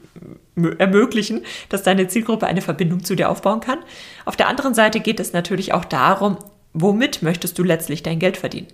ermöglichen, 0.78 1.42
dass 1.68 1.82
deine 1.82 2.08
Zielgruppe 2.08 2.46
eine 2.46 2.62
Verbindung 2.62 3.04
zu 3.04 3.14
dir 3.14 3.28
aufbauen 3.28 3.60
kann. 3.60 3.78
Auf 4.24 4.36
der 4.36 4.48
anderen 4.48 4.74
Seite 4.74 5.00
geht 5.00 5.20
es 5.20 5.34
natürlich 5.34 5.74
auch 5.74 5.84
darum, 5.84 6.38
Womit 6.76 7.22
möchtest 7.22 7.56
du 7.56 7.62
letztlich 7.62 8.02
dein 8.02 8.18
Geld 8.18 8.36
verdienen? 8.36 8.66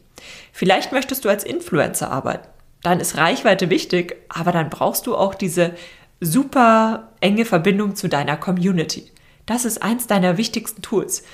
Vielleicht 0.53 0.91
möchtest 0.91 1.25
du 1.25 1.29
als 1.29 1.45
Influencer 1.45 2.11
arbeiten. 2.11 2.49
Dann 2.83 3.01
ist 3.01 3.17
Reichweite 3.17 3.71
wichtig, 3.71 4.17
aber 4.29 4.53
dann 4.53 4.71
brauchst 4.71 5.07
du 5.07 5.17
auch 5.17 5.35
diese 5.35 5.75
super 6.21 7.13
enge 7.21 7.45
Verbindung 7.45 7.97
zu 7.97 8.09
deiner 8.09 8.37
Community. 8.37 9.11
Das 9.47 9.65
ist 9.65 9.83
eins 9.83 10.07
deiner 10.07 10.37
wichtigsten 10.37 10.83
Tools. 10.83 11.25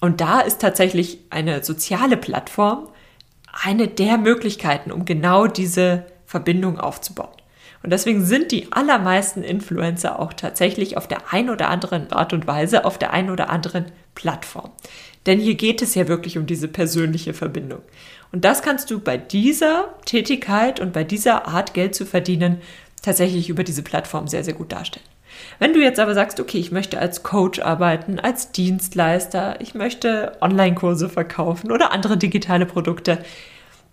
Und 0.00 0.20
da 0.20 0.40
ist 0.40 0.60
tatsächlich 0.60 1.18
eine 1.30 1.62
soziale 1.62 2.16
Plattform 2.16 2.88
eine 3.52 3.86
der 3.86 4.18
Möglichkeiten, 4.18 4.90
um 4.90 5.04
genau 5.04 5.46
diese 5.46 6.06
Verbindung 6.26 6.80
aufzubauen. 6.80 7.36
Und 7.82 7.90
deswegen 7.90 8.24
sind 8.24 8.52
die 8.52 8.72
allermeisten 8.72 9.42
Influencer 9.42 10.18
auch 10.18 10.32
tatsächlich 10.32 10.96
auf 10.96 11.08
der 11.08 11.32
einen 11.32 11.50
oder 11.50 11.68
anderen 11.68 12.12
Art 12.12 12.32
und 12.32 12.46
Weise 12.46 12.84
auf 12.84 12.96
der 12.96 13.12
einen 13.12 13.30
oder 13.30 13.50
anderen 13.50 13.86
Plattform. 14.14 14.70
Denn 15.26 15.38
hier 15.38 15.54
geht 15.54 15.82
es 15.82 15.94
ja 15.94 16.08
wirklich 16.08 16.38
um 16.38 16.46
diese 16.46 16.68
persönliche 16.68 17.34
Verbindung. 17.34 17.82
Und 18.32 18.44
das 18.44 18.62
kannst 18.62 18.90
du 18.90 18.98
bei 18.98 19.18
dieser 19.18 19.94
Tätigkeit 20.06 20.80
und 20.80 20.92
bei 20.92 21.04
dieser 21.04 21.46
Art 21.46 21.74
Geld 21.74 21.94
zu 21.94 22.06
verdienen 22.06 22.60
tatsächlich 23.02 23.48
über 23.48 23.62
diese 23.62 23.82
Plattform 23.82 24.26
sehr, 24.26 24.42
sehr 24.42 24.54
gut 24.54 24.72
darstellen. 24.72 25.06
Wenn 25.58 25.72
du 25.72 25.80
jetzt 25.80 26.00
aber 26.00 26.14
sagst, 26.14 26.40
okay, 26.40 26.58
ich 26.58 26.72
möchte 26.72 26.98
als 26.98 27.22
Coach 27.22 27.60
arbeiten, 27.60 28.18
als 28.18 28.52
Dienstleister, 28.52 29.60
ich 29.60 29.74
möchte 29.74 30.36
Online-Kurse 30.40 31.08
verkaufen 31.08 31.72
oder 31.72 31.92
andere 31.92 32.16
digitale 32.16 32.66
Produkte, 32.66 33.18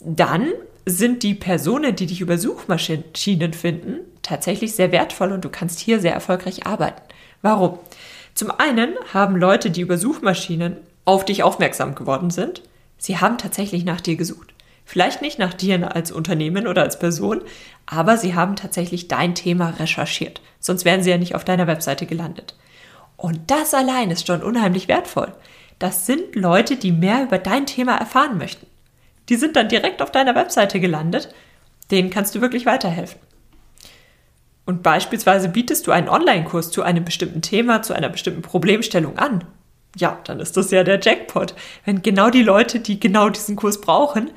dann 0.03 0.47
sind 0.85 1.23
die 1.23 1.33
Personen, 1.33 1.95
die 1.95 2.05
dich 2.05 2.21
über 2.21 2.37
Suchmaschinen 2.37 3.53
finden, 3.53 3.99
tatsächlich 4.21 4.75
sehr 4.75 4.91
wertvoll 4.91 5.31
und 5.31 5.45
du 5.45 5.49
kannst 5.49 5.79
hier 5.79 5.99
sehr 5.99 6.13
erfolgreich 6.13 6.65
arbeiten. 6.65 7.01
Warum? 7.41 7.79
Zum 8.33 8.51
einen 8.51 8.93
haben 9.13 9.35
Leute, 9.35 9.69
die 9.69 9.81
über 9.81 9.97
Suchmaschinen 9.97 10.77
auf 11.05 11.25
dich 11.25 11.43
aufmerksam 11.43 11.95
geworden 11.95 12.29
sind, 12.29 12.61
sie 12.99 13.17
haben 13.17 13.39
tatsächlich 13.39 13.83
nach 13.83 14.01
dir 14.01 14.15
gesucht. 14.15 14.53
Vielleicht 14.85 15.21
nicht 15.21 15.39
nach 15.39 15.53
dir 15.53 15.95
als 15.95 16.11
Unternehmen 16.11 16.67
oder 16.67 16.83
als 16.83 16.99
Person, 16.99 17.41
aber 17.87 18.17
sie 18.17 18.35
haben 18.35 18.55
tatsächlich 18.55 19.07
dein 19.07 19.33
Thema 19.33 19.71
recherchiert. 19.79 20.41
Sonst 20.59 20.85
wären 20.85 21.01
sie 21.01 21.09
ja 21.09 21.17
nicht 21.17 21.35
auf 21.35 21.43
deiner 21.43 21.65
Webseite 21.65 22.05
gelandet. 22.05 22.55
Und 23.17 23.39
das 23.51 23.73
allein 23.73 24.11
ist 24.11 24.27
schon 24.27 24.41
unheimlich 24.43 24.87
wertvoll. 24.87 25.33
Das 25.77 26.05
sind 26.05 26.35
Leute, 26.35 26.75
die 26.75 26.91
mehr 26.91 27.23
über 27.23 27.37
dein 27.37 27.65
Thema 27.65 27.97
erfahren 27.97 28.37
möchten. 28.37 28.65
Die 29.29 29.35
sind 29.35 29.55
dann 29.55 29.69
direkt 29.69 30.01
auf 30.01 30.11
deiner 30.11 30.35
Webseite 30.35 30.79
gelandet. 30.79 31.33
Denen 31.91 32.09
kannst 32.09 32.35
du 32.35 32.41
wirklich 32.41 32.65
weiterhelfen. 32.65 33.19
Und 34.65 34.83
beispielsweise 34.83 35.49
bietest 35.49 35.87
du 35.87 35.91
einen 35.91 36.09
Online-Kurs 36.09 36.71
zu 36.71 36.83
einem 36.83 37.03
bestimmten 37.03 37.41
Thema, 37.41 37.81
zu 37.81 37.93
einer 37.93 38.09
bestimmten 38.09 38.41
Problemstellung 38.41 39.17
an. 39.17 39.43
Ja, 39.95 40.19
dann 40.23 40.39
ist 40.39 40.55
das 40.55 40.71
ja 40.71 40.83
der 40.83 40.99
Jackpot. 40.99 41.55
Wenn 41.85 42.01
genau 42.01 42.29
die 42.29 42.43
Leute, 42.43 42.79
die 42.79 42.99
genau 42.99 43.29
diesen 43.29 43.55
Kurs 43.55 43.81
brauchen, 43.81 44.31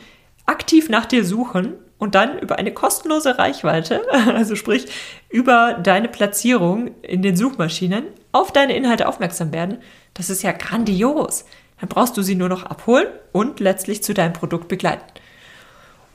aktiv 0.46 0.88
nach 0.88 1.06
dir 1.06 1.24
suchen 1.24 1.74
und 1.98 2.14
dann 2.14 2.38
über 2.38 2.58
eine 2.58 2.72
kostenlose 2.72 3.38
Reichweite, 3.38 4.02
also 4.34 4.56
sprich 4.56 4.86
über 5.28 5.74
deine 5.74 6.08
Platzierung 6.08 6.90
in 7.02 7.22
den 7.22 7.36
Suchmaschinen, 7.36 8.04
auf 8.32 8.50
deine 8.50 8.74
Inhalte 8.74 9.06
aufmerksam 9.06 9.52
werden, 9.52 9.78
das 10.14 10.30
ist 10.30 10.42
ja 10.42 10.52
grandios. 10.52 11.44
Dann 11.80 11.88
brauchst 11.88 12.16
du 12.16 12.22
sie 12.22 12.34
nur 12.34 12.48
noch 12.48 12.64
abholen 12.64 13.08
und 13.32 13.60
letztlich 13.60 14.02
zu 14.02 14.14
deinem 14.14 14.32
Produkt 14.32 14.68
begleiten. 14.68 15.04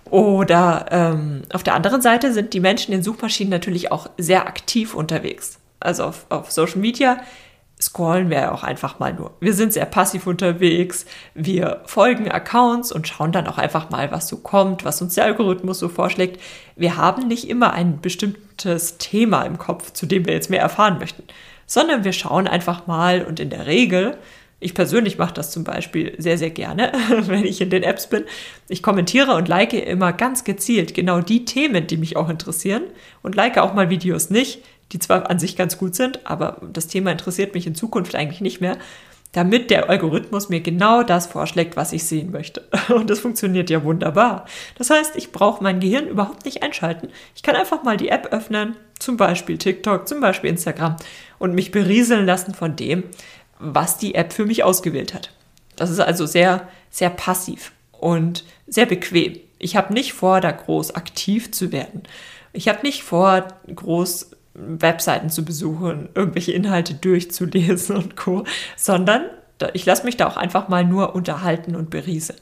Oder 0.09 0.85
ähm, 0.91 1.41
auf 1.51 1.63
der 1.63 1.75
anderen 1.75 2.01
Seite 2.01 2.31
sind 2.31 2.53
die 2.53 2.59
Menschen 2.59 2.93
in 2.93 3.03
Suchmaschinen 3.03 3.51
natürlich 3.51 3.91
auch 3.91 4.09
sehr 4.17 4.47
aktiv 4.47 4.93
unterwegs. 4.93 5.59
Also 5.79 6.05
auf, 6.05 6.25
auf 6.29 6.51
Social 6.51 6.79
Media 6.79 7.19
scrollen 7.79 8.29
wir 8.29 8.53
auch 8.53 8.63
einfach 8.63 8.99
mal 8.99 9.13
nur. 9.13 9.33
Wir 9.39 9.53
sind 9.53 9.73
sehr 9.73 9.85
passiv 9.85 10.25
unterwegs, 10.25 11.05
wir 11.35 11.81
folgen 11.85 12.29
Accounts 12.31 12.91
und 12.91 13.07
schauen 13.07 13.31
dann 13.31 13.47
auch 13.47 13.59
einfach 13.59 13.89
mal, 13.89 14.11
was 14.11 14.27
so 14.27 14.37
kommt, 14.37 14.83
was 14.83 15.01
uns 15.01 15.15
der 15.15 15.25
Algorithmus 15.25 15.79
so 15.79 15.87
vorschlägt. 15.87 16.41
Wir 16.75 16.97
haben 16.97 17.27
nicht 17.27 17.47
immer 17.49 17.73
ein 17.73 18.01
bestimmtes 18.01 18.97
Thema 18.97 19.43
im 19.43 19.59
Kopf, 19.59 19.93
zu 19.93 20.07
dem 20.07 20.25
wir 20.25 20.33
jetzt 20.33 20.49
mehr 20.49 20.61
erfahren 20.61 20.97
möchten, 20.97 21.23
sondern 21.67 22.03
wir 22.03 22.13
schauen 22.13 22.47
einfach 22.47 22.87
mal 22.87 23.23
und 23.23 23.39
in 23.39 23.51
der 23.51 23.67
Regel 23.67 24.17
ich 24.59 24.73
persönlich 24.73 25.19
mache 25.19 25.35
das 25.35 25.51
zum 25.51 25.63
Beispiel 25.63 26.15
sehr, 26.17 26.37
sehr 26.37 26.49
gerne, 26.49 26.91
wenn 27.27 27.45
ich 27.45 27.61
in 27.61 27.69
den 27.69 27.83
Apps 27.83 28.07
bin. 28.07 28.25
Ich 28.67 28.81
kommentiere 28.81 29.35
und 29.35 29.47
like 29.47 29.73
immer 29.73 30.13
ganz 30.13 30.43
gezielt 30.43 30.93
genau 30.95 31.21
die 31.21 31.45
Themen, 31.45 31.85
die 31.85 31.97
mich 31.97 32.17
auch 32.17 32.29
interessieren 32.29 32.83
und 33.21 33.35
like 33.35 33.57
auch 33.59 33.73
mal 33.73 33.89
Videos 33.89 34.29
nicht, 34.29 34.63
die 34.91 34.99
zwar 34.99 35.29
an 35.29 35.39
sich 35.39 35.55
ganz 35.55 35.77
gut 35.77 35.95
sind, 35.95 36.25
aber 36.25 36.61
das 36.71 36.87
Thema 36.87 37.11
interessiert 37.11 37.53
mich 37.53 37.67
in 37.67 37.75
Zukunft 37.75 38.15
eigentlich 38.15 38.41
nicht 38.41 38.61
mehr, 38.61 38.77
damit 39.33 39.69
der 39.69 39.89
Algorithmus 39.89 40.49
mir 40.49 40.61
genau 40.61 41.03
das 41.03 41.27
vorschlägt, 41.27 41.75
was 41.75 41.93
ich 41.93 42.05
sehen 42.05 42.31
möchte. 42.31 42.63
Und 42.89 43.09
das 43.09 43.19
funktioniert 43.19 43.69
ja 43.69 43.83
wunderbar. 43.83 44.45
Das 44.77 44.89
heißt, 44.89 45.15
ich 45.15 45.31
brauche 45.31 45.61
mein 45.61 45.79
Gehirn 45.79 46.07
überhaupt 46.07 46.45
nicht 46.45 46.63
einschalten. 46.63 47.09
Ich 47.35 47.43
kann 47.43 47.55
einfach 47.55 47.83
mal 47.83 47.97
die 47.97 48.09
App 48.09 48.27
öffnen, 48.31 48.75
zum 48.99 49.17
Beispiel 49.17 49.57
TikTok, 49.57 50.07
zum 50.07 50.21
Beispiel 50.21 50.49
Instagram 50.49 50.95
und 51.39 51.53
mich 51.53 51.71
berieseln 51.71 52.25
lassen 52.25 52.53
von 52.53 52.75
dem, 52.75 53.03
was 53.59 53.97
die 53.97 54.15
App 54.15 54.33
für 54.33 54.45
mich 54.45 54.63
ausgewählt 54.63 55.13
hat. 55.13 55.31
Das 55.75 55.89
ist 55.89 55.99
also 55.99 56.25
sehr, 56.25 56.67
sehr 56.89 57.09
passiv 57.09 57.73
und 57.91 58.43
sehr 58.65 58.85
bequem. 58.85 59.39
Ich 59.59 59.75
habe 59.75 59.93
nicht 59.93 60.13
vor, 60.13 60.41
da 60.41 60.51
groß 60.51 60.95
aktiv 60.95 61.51
zu 61.51 61.71
werden. 61.71 62.03
Ich 62.53 62.67
habe 62.67 62.79
nicht 62.83 63.03
vor, 63.03 63.47
groß 63.73 64.31
Webseiten 64.57 65.29
zu 65.29 65.45
besuchen, 65.45 66.09
irgendwelche 66.15 66.51
Inhalte 66.51 66.95
durchzulesen 66.95 67.95
und 67.95 68.17
co., 68.17 68.43
sondern 68.75 69.25
ich 69.73 69.85
lasse 69.85 70.03
mich 70.03 70.17
da 70.17 70.27
auch 70.27 70.37
einfach 70.37 70.67
mal 70.67 70.83
nur 70.83 71.15
unterhalten 71.15 71.75
und 71.75 71.89
berieseln. 71.89 72.39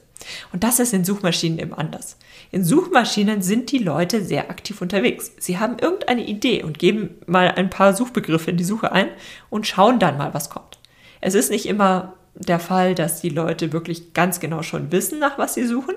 Und 0.52 0.64
das 0.64 0.80
ist 0.80 0.92
in 0.92 1.04
Suchmaschinen 1.04 1.58
eben 1.58 1.74
anders. 1.74 2.16
In 2.50 2.64
Suchmaschinen 2.64 3.42
sind 3.42 3.70
die 3.70 3.78
Leute 3.78 4.24
sehr 4.24 4.50
aktiv 4.50 4.80
unterwegs. 4.80 5.32
Sie 5.38 5.58
haben 5.58 5.78
irgendeine 5.78 6.26
Idee 6.26 6.62
und 6.62 6.78
geben 6.78 7.10
mal 7.26 7.52
ein 7.52 7.70
paar 7.70 7.94
Suchbegriffe 7.94 8.50
in 8.50 8.56
die 8.56 8.64
Suche 8.64 8.92
ein 8.92 9.08
und 9.50 9.66
schauen 9.66 9.98
dann 9.98 10.16
mal, 10.16 10.32
was 10.32 10.50
kommt. 10.50 10.78
Es 11.20 11.34
ist 11.34 11.50
nicht 11.50 11.66
immer 11.66 12.14
der 12.34 12.60
Fall, 12.60 12.94
dass 12.94 13.20
die 13.20 13.28
Leute 13.28 13.72
wirklich 13.72 14.12
ganz 14.14 14.40
genau 14.40 14.62
schon 14.62 14.92
wissen, 14.92 15.18
nach 15.18 15.38
was 15.38 15.54
sie 15.54 15.66
suchen. 15.66 15.94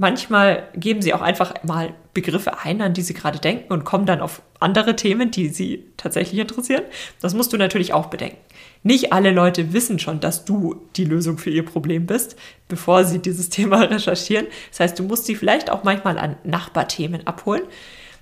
Manchmal 0.00 0.68
geben 0.76 1.02
sie 1.02 1.12
auch 1.12 1.22
einfach 1.22 1.64
mal 1.64 1.92
Begriffe 2.14 2.60
ein, 2.60 2.80
an 2.82 2.94
die 2.94 3.02
sie 3.02 3.14
gerade 3.14 3.40
denken 3.40 3.72
und 3.72 3.84
kommen 3.84 4.06
dann 4.06 4.20
auf 4.20 4.42
andere 4.60 4.94
Themen, 4.94 5.32
die 5.32 5.48
sie 5.48 5.86
tatsächlich 5.96 6.40
interessieren. 6.40 6.84
Das 7.20 7.34
musst 7.34 7.52
du 7.52 7.56
natürlich 7.56 7.92
auch 7.92 8.06
bedenken. 8.06 8.38
Nicht 8.84 9.12
alle 9.12 9.32
Leute 9.32 9.72
wissen 9.72 9.98
schon, 9.98 10.20
dass 10.20 10.44
du 10.44 10.80
die 10.94 11.04
Lösung 11.04 11.36
für 11.36 11.50
ihr 11.50 11.64
Problem 11.64 12.06
bist, 12.06 12.36
bevor 12.68 13.04
sie 13.04 13.18
dieses 13.18 13.48
Thema 13.50 13.80
recherchieren. 13.82 14.46
Das 14.70 14.78
heißt, 14.78 14.98
du 15.00 15.02
musst 15.02 15.26
sie 15.26 15.34
vielleicht 15.34 15.68
auch 15.68 15.82
manchmal 15.82 16.16
an 16.16 16.36
Nachbarthemen 16.44 17.26
abholen. 17.26 17.64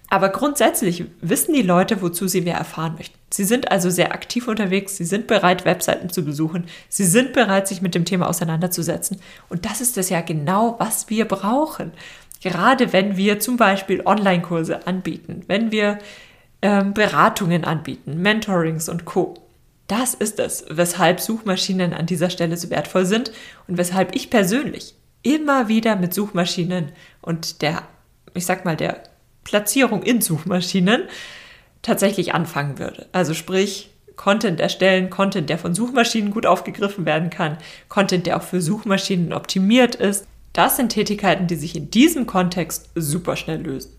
Aber 0.09 0.29
grundsätzlich 0.29 1.05
wissen 1.21 1.53
die 1.53 1.63
Leute, 1.63 2.01
wozu 2.01 2.29
sie 2.29 2.41
mehr 2.41 2.57
erfahren 2.57 2.95
möchten. 2.97 3.19
Sie 3.31 3.45
sind 3.45 3.73
also 3.73 3.91
sehr 3.91 4.13
aktiv 4.13 4.47
unterwegs, 4.47 4.97
sie 4.97 5.05
sind 5.05 5.27
bereit, 5.27 5.65
Webseiten 5.65 6.11
zu 6.11 6.25
besuchen, 6.25 6.67
sie 6.89 7.05
sind 7.05 7.33
bereit, 7.33 7.67
sich 7.67 7.83
mit 7.83 7.95
dem 7.95 8.05
Thema 8.05 8.29
auseinanderzusetzen. 8.29 9.21
Und 9.49 9.65
das 9.65 9.81
ist 9.81 9.99
es 9.99 10.09
ja 10.09 10.21
genau, 10.21 10.77
was 10.79 11.11
wir 11.11 11.25
brauchen. 11.25 11.93
Gerade 12.41 12.93
wenn 12.93 13.17
wir 13.17 13.41
zum 13.41 13.57
Beispiel 13.57 14.03
Online-Kurse 14.05 14.87
anbieten, 14.87 15.43
wenn 15.49 15.73
wir 15.73 15.99
ähm, 16.63 16.95
Beratungen 16.95 17.65
anbieten, 17.65 18.23
Mentorings 18.23 18.89
und 18.89 19.05
Co. 19.05 19.35
Das 19.89 20.15
ist 20.15 20.39
es, 20.39 20.65
weshalb 20.69 21.21
Suchmaschinen 21.21 21.93
an 21.93 22.07
dieser 22.07 22.31
Stelle 22.31 22.57
so 22.57 22.71
wertvoll 22.71 23.07
sind 23.07 23.33
und 23.67 23.79
weshalb 23.79 24.15
ich 24.15 24.31
persönlich 24.31 24.95
immer 25.23 25.69
wieder 25.69 25.97
mit 25.97 26.15
Suchmaschinen 26.15 26.93
und 27.23 27.63
der, 27.63 27.83
ich 28.35 28.47
sag 28.47 28.65
mal, 28.65 28.77
der 28.77 29.03
Platzierung 29.47 30.03
in 30.03 30.21
Suchmaschinen 30.21 31.05
tatsächlich 31.81 32.35
anfangen 32.35 32.81
würde. 32.81 33.07
Also 33.13 33.33
sprich, 33.33 33.91
Content 34.17 34.59
erstellen, 34.59 35.09
Content, 35.09 35.49
der 35.49 35.57
von 35.57 35.73
Suchmaschinen 35.73 36.33
gut 36.33 36.47
aufgegriffen 36.47 37.07
werden 37.07 37.31
kann, 37.31 37.59
Content, 37.89 38.27
der 38.27 38.39
auch 38.39 38.43
für 38.43 38.61
Suchmaschinen 38.61 39.33
optimiert 39.33 39.95
ist. 39.95 40.27
Das 40.53 40.77
sind 40.77 40.89
Tätigkeiten, 40.89 41.47
die 41.47 41.55
sich 41.55 41.77
in 41.77 41.93
diesem 41.93 42.27
Kontext 42.27 42.91
super 42.97 43.37
schnell 43.37 43.63
lösen. 43.63 43.93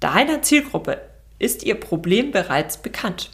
Deiner 0.00 0.42
Zielgruppe 0.42 1.00
ist 1.38 1.62
ihr 1.62 1.80
Problem 1.80 2.30
bereits 2.30 2.76
bekannt. 2.76 3.30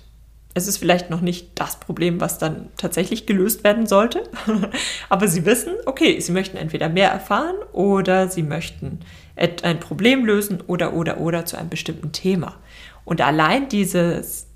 Es 0.55 0.69
ist 0.69 0.77
vielleicht 0.77 1.09
noch 1.09 1.23
nicht 1.23 1.51
das 1.55 1.77
Problem, 1.77 2.21
was 2.21 2.39
dann 2.39 2.69
tatsächlich 2.77 3.25
gelöst 3.27 3.65
werden 3.65 3.87
sollte, 3.87 4.23
aber 5.09 5.27
sie 5.29 5.47
wissen, 5.47 5.73
okay, 5.87 6.21
sie 6.21 6.33
möchten 6.33 6.59
entweder 6.59 6.89
mehr 6.89 7.11
erfahren 7.11 7.57
oder 7.73 8.29
sie 8.29 8.43
möchten 8.43 9.01
ein 9.37 9.81
Problem 9.81 10.27
lösen 10.27 10.61
oder, 10.67 10.93
oder, 10.93 11.19
oder 11.19 11.47
zu 11.47 11.57
einem 11.57 11.71
bestimmten 11.71 12.13
Thema. 12.13 12.57
Und 13.05 13.23
allein 13.23 13.69
dieses, 13.69 14.47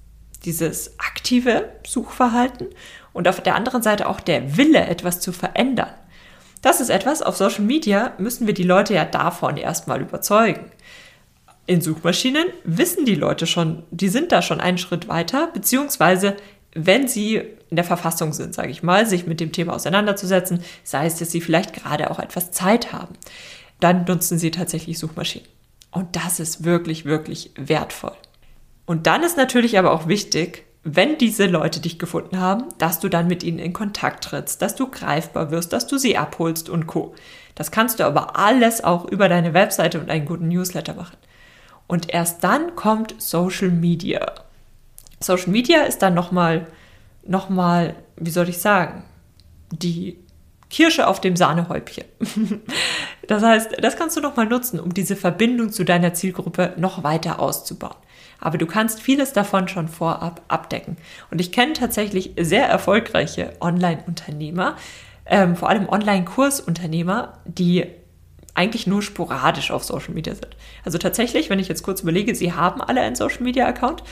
dieses 0.44 0.98
aktive 0.98 1.70
Suchverhalten 1.86 2.68
und 3.14 3.26
auf 3.26 3.40
der 3.40 3.54
anderen 3.54 3.82
Seite 3.82 4.06
auch 4.06 4.20
der 4.20 4.58
Wille, 4.58 4.86
etwas 4.86 5.20
zu 5.20 5.32
verändern, 5.32 5.94
das 6.62 6.80
ist 6.80 6.90
etwas, 6.90 7.22
auf 7.22 7.36
Social 7.36 7.64
Media 7.64 8.12
müssen 8.18 8.46
wir 8.46 8.54
die 8.54 8.64
Leute 8.64 8.92
ja 8.94 9.04
davon 9.04 9.56
erstmal 9.56 10.00
überzeugen. 10.00 10.72
In 11.66 11.80
Suchmaschinen 11.80 12.46
wissen 12.64 13.04
die 13.04 13.14
Leute 13.14 13.46
schon, 13.46 13.82
die 13.90 14.08
sind 14.08 14.32
da 14.32 14.42
schon 14.42 14.60
einen 14.60 14.78
Schritt 14.78 15.08
weiter, 15.08 15.48
beziehungsweise 15.52 16.36
wenn 16.74 17.08
sie 17.08 17.36
in 17.68 17.76
der 17.76 17.84
Verfassung 17.84 18.32
sind, 18.32 18.54
sage 18.54 18.70
ich 18.70 18.82
mal, 18.82 19.06
sich 19.06 19.26
mit 19.26 19.40
dem 19.40 19.50
Thema 19.50 19.74
auseinanderzusetzen, 19.74 20.62
sei 20.84 21.06
es, 21.06 21.16
dass 21.16 21.32
sie 21.32 21.40
vielleicht 21.40 21.72
gerade 21.72 22.10
auch 22.10 22.20
etwas 22.20 22.52
Zeit 22.52 22.92
haben 22.92 23.14
dann 23.80 24.04
nutzen 24.04 24.38
sie 24.38 24.50
tatsächlich 24.50 24.98
Suchmaschinen. 24.98 25.48
Und 25.90 26.16
das 26.16 26.40
ist 26.40 26.64
wirklich, 26.64 27.04
wirklich 27.04 27.52
wertvoll. 27.56 28.16
Und 28.84 29.06
dann 29.06 29.22
ist 29.22 29.36
natürlich 29.36 29.78
aber 29.78 29.92
auch 29.92 30.08
wichtig, 30.08 30.64
wenn 30.84 31.18
diese 31.18 31.46
Leute 31.46 31.80
dich 31.80 31.98
gefunden 31.98 32.38
haben, 32.38 32.64
dass 32.78 33.00
du 33.00 33.08
dann 33.08 33.26
mit 33.26 33.42
ihnen 33.42 33.58
in 33.58 33.72
Kontakt 33.72 34.24
trittst, 34.24 34.62
dass 34.62 34.76
du 34.76 34.88
greifbar 34.88 35.50
wirst, 35.50 35.72
dass 35.72 35.88
du 35.88 35.98
sie 35.98 36.16
abholst 36.16 36.68
und 36.68 36.86
co. 36.86 37.14
Das 37.56 37.72
kannst 37.72 37.98
du 37.98 38.04
aber 38.04 38.38
alles 38.38 38.84
auch 38.84 39.04
über 39.06 39.28
deine 39.28 39.52
Webseite 39.52 39.98
und 39.98 40.10
einen 40.10 40.26
guten 40.26 40.48
Newsletter 40.48 40.94
machen. 40.94 41.16
Und 41.86 42.12
erst 42.12 42.42
dann 42.42 42.74
kommt 42.74 43.14
Social 43.18 43.70
Media. 43.70 44.32
Social 45.20 45.50
Media 45.50 45.82
ist 45.82 46.02
dann 46.02 46.14
nochmal, 46.14 46.66
nochmal, 47.24 47.94
wie 48.16 48.30
soll 48.30 48.48
ich 48.48 48.58
sagen, 48.58 49.04
die 49.70 50.18
Kirsche 50.68 51.06
auf 51.06 51.20
dem 51.20 51.36
Sahnehäubchen. 51.36 52.04
Das 53.28 53.42
heißt, 53.42 53.82
das 53.82 53.96
kannst 53.96 54.16
du 54.16 54.20
noch 54.20 54.36
mal 54.36 54.46
nutzen, 54.46 54.78
um 54.78 54.94
diese 54.94 55.16
Verbindung 55.16 55.72
zu 55.72 55.84
deiner 55.84 56.14
Zielgruppe 56.14 56.74
noch 56.76 57.02
weiter 57.02 57.40
auszubauen. 57.40 57.96
Aber 58.38 58.56
du 58.56 58.66
kannst 58.66 59.00
vieles 59.00 59.32
davon 59.32 59.66
schon 59.66 59.88
vorab 59.88 60.42
abdecken. 60.46 60.96
Und 61.32 61.40
ich 61.40 61.50
kenne 61.50 61.72
tatsächlich 61.72 62.34
sehr 62.38 62.68
erfolgreiche 62.68 63.54
Online-Unternehmer, 63.60 64.76
ähm, 65.24 65.56
vor 65.56 65.68
allem 65.70 65.88
Online-Kursunternehmer, 65.88 67.38
die 67.46 67.86
eigentlich 68.56 68.86
nur 68.86 69.02
sporadisch 69.02 69.70
auf 69.70 69.84
Social 69.84 70.14
Media 70.14 70.34
sind. 70.34 70.56
Also 70.84 70.98
tatsächlich, 70.98 71.50
wenn 71.50 71.58
ich 71.58 71.68
jetzt 71.68 71.82
kurz 71.82 72.00
überlege, 72.00 72.34
sie 72.34 72.52
haben 72.52 72.80
alle 72.80 73.00
einen 73.00 73.16
Social 73.16 73.42
Media 73.42 73.66
Account, 73.66 74.02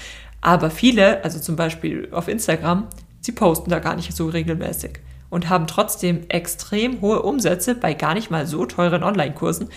aber 0.41 0.71
viele, 0.71 1.25
also 1.25 1.39
zum 1.41 1.57
Beispiel 1.57 2.09
auf 2.13 2.29
Instagram, 2.29 2.87
sie 3.21 3.33
posten 3.33 3.71
da 3.71 3.79
gar 3.79 3.97
nicht 3.97 4.15
so 4.15 4.29
regelmäßig. 4.29 5.01
und 5.35 5.49
haben 5.49 5.67
trotzdem 5.67 6.21
extrem 6.29 7.01
hohe 7.01 7.23
Umsätze 7.23 7.75
bei 7.75 7.93
gar 7.95 8.15
nicht 8.15 8.31
mal 8.31 8.47
so 8.47 8.67
teuren 8.67 9.03
Online-Kursen, 9.03 9.69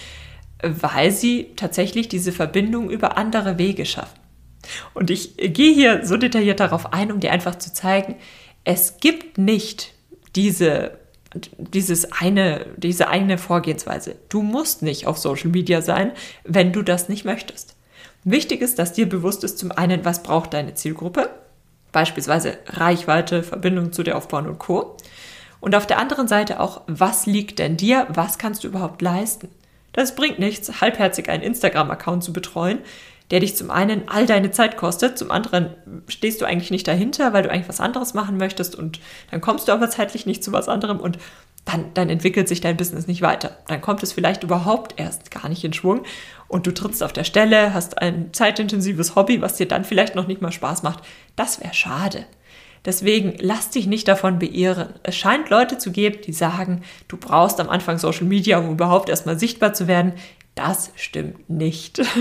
weil 0.62 1.10
sie 1.10 1.54
tatsächlich 1.56 2.10
diese 2.10 2.32
Verbindung 2.32 2.92
über 2.92 3.18
andere 3.18 3.58
Wege 3.58 3.88
schaffen. 3.88 4.20
Und 4.94 5.10
ich 5.10 5.36
gehe 5.36 5.74
hier 5.74 6.06
so 6.06 6.16
detailliert 6.16 6.60
darauf 6.60 6.94
ein, 6.94 7.12
um 7.12 7.20
dir 7.20 7.32
einfach 7.32 7.56
zu 7.56 7.74
zeigen, 7.74 8.18
es 8.66 8.98
gibt 9.00 9.40
nicht 9.40 9.96
diese, 10.36 11.00
dieses 11.58 12.12
eine, 12.12 12.66
diese 12.78 13.08
eine 13.08 13.38
Vorgehensweise. 13.38 14.16
Du 14.30 14.42
musst 14.42 14.82
nicht 14.82 15.08
auf 15.08 15.18
Social 15.18 15.50
Media 15.50 15.82
sein, 15.82 16.12
wenn 16.44 16.72
du 16.74 16.82
das 16.82 17.10
nicht 17.10 17.26
möchtest. 17.26 17.76
Wichtig 18.24 18.62
ist, 18.62 18.80
dass 18.80 18.94
dir 18.94 19.08
bewusst 19.08 19.44
ist, 19.44 19.58
zum 19.58 19.72
einen, 19.72 20.04
was 20.04 20.24
braucht 20.24 20.54
deine 20.54 20.74
Zielgruppe, 20.74 21.30
beispielsweise 21.92 22.58
Reichweite, 22.68 23.44
Verbindung 23.44 23.94
zu 23.94 24.04
dir 24.04 24.18
aufbauen 24.18 24.48
und 24.48 24.60
Co. 24.60 24.98
Und 25.60 25.76
auf 25.76 25.88
der 25.88 26.00
anderen 26.00 26.28
Seite 26.28 26.60
auch, 26.60 26.82
was 26.88 27.26
liegt 27.26 27.60
denn 27.60 27.78
dir, 27.78 28.06
was 28.10 28.38
kannst 28.38 28.64
du 28.64 28.68
überhaupt 28.68 29.02
leisten? 29.02 29.50
Das 29.94 30.16
bringt 30.16 30.40
nichts, 30.40 30.82
halbherzig 30.82 31.30
einen 31.30 31.42
Instagram-Account 31.42 32.24
zu 32.24 32.34
betreuen, 32.34 32.80
der 33.32 33.42
dich 33.42 33.56
zum 33.56 33.72
einen 33.72 34.08
all 34.08 34.26
deine 34.26 34.52
Zeit 34.52 34.78
kostet, 34.78 35.18
zum 35.18 35.32
anderen 35.32 35.74
stehst 36.08 36.42
du 36.42 36.46
eigentlich 36.46 36.72
nicht 36.72 36.88
dahinter, 36.88 37.34
weil 37.34 37.44
du 37.44 37.52
eigentlich 37.52 37.68
was 37.68 37.82
anderes 37.82 38.14
machen 38.14 38.38
möchtest 38.38 38.76
und 38.76 39.00
dann 39.32 39.42
kommst 39.42 39.68
du 39.68 39.74
aber 39.74 39.90
zeitlich 39.90 40.26
nicht 40.26 40.44
zu 40.44 40.52
was 40.52 40.70
anderem 40.70 41.00
und 41.00 41.18
dann, 41.66 41.94
dann 41.94 42.10
entwickelt 42.10 42.48
sich 42.48 42.62
dein 42.62 42.78
Business 42.78 43.08
nicht 43.08 43.22
weiter. 43.22 43.58
Dann 43.68 43.82
kommt 43.82 44.02
es 44.02 44.14
vielleicht 44.14 44.44
überhaupt 44.44 44.98
erst 44.98 45.32
gar 45.32 45.50
nicht 45.50 45.64
in 45.66 45.74
Schwung 45.74 46.04
und 46.48 46.66
du 46.66 46.74
trittst 46.74 47.04
auf 47.04 47.12
der 47.12 47.26
Stelle, 47.26 47.74
hast 47.74 47.98
ein 48.02 48.34
zeitintensives 48.34 49.16
Hobby, 49.16 49.42
was 49.42 49.56
dir 49.58 49.68
dann 49.68 49.84
vielleicht 49.84 50.16
noch 50.16 50.28
nicht 50.28 50.42
mal 50.42 50.54
Spaß 50.54 50.84
macht. 50.84 51.04
Das 51.36 51.60
wäre 51.60 51.74
schade. 51.74 52.26
Deswegen 52.86 53.36
lass 53.40 53.70
dich 53.70 53.86
nicht 53.86 54.08
davon 54.08 54.40
beirren. 54.40 54.94
Es 55.04 55.18
scheint 55.18 55.50
Leute 55.50 55.78
zu 55.78 55.92
geben, 55.92 56.20
die 56.26 56.32
sagen, 56.32 56.84
du 57.10 57.18
brauchst 57.18 57.60
am 57.60 57.70
Anfang 57.70 57.98
Social 57.98 58.26
Media, 58.26 58.60
um 58.60 58.72
überhaupt 58.72 59.10
erstmal 59.10 59.38
sichtbar 59.38 59.74
zu 59.74 59.88
werden. 59.88 60.14
Das 60.58 60.92
stimmt 60.96 61.50
nicht. 61.50 62.02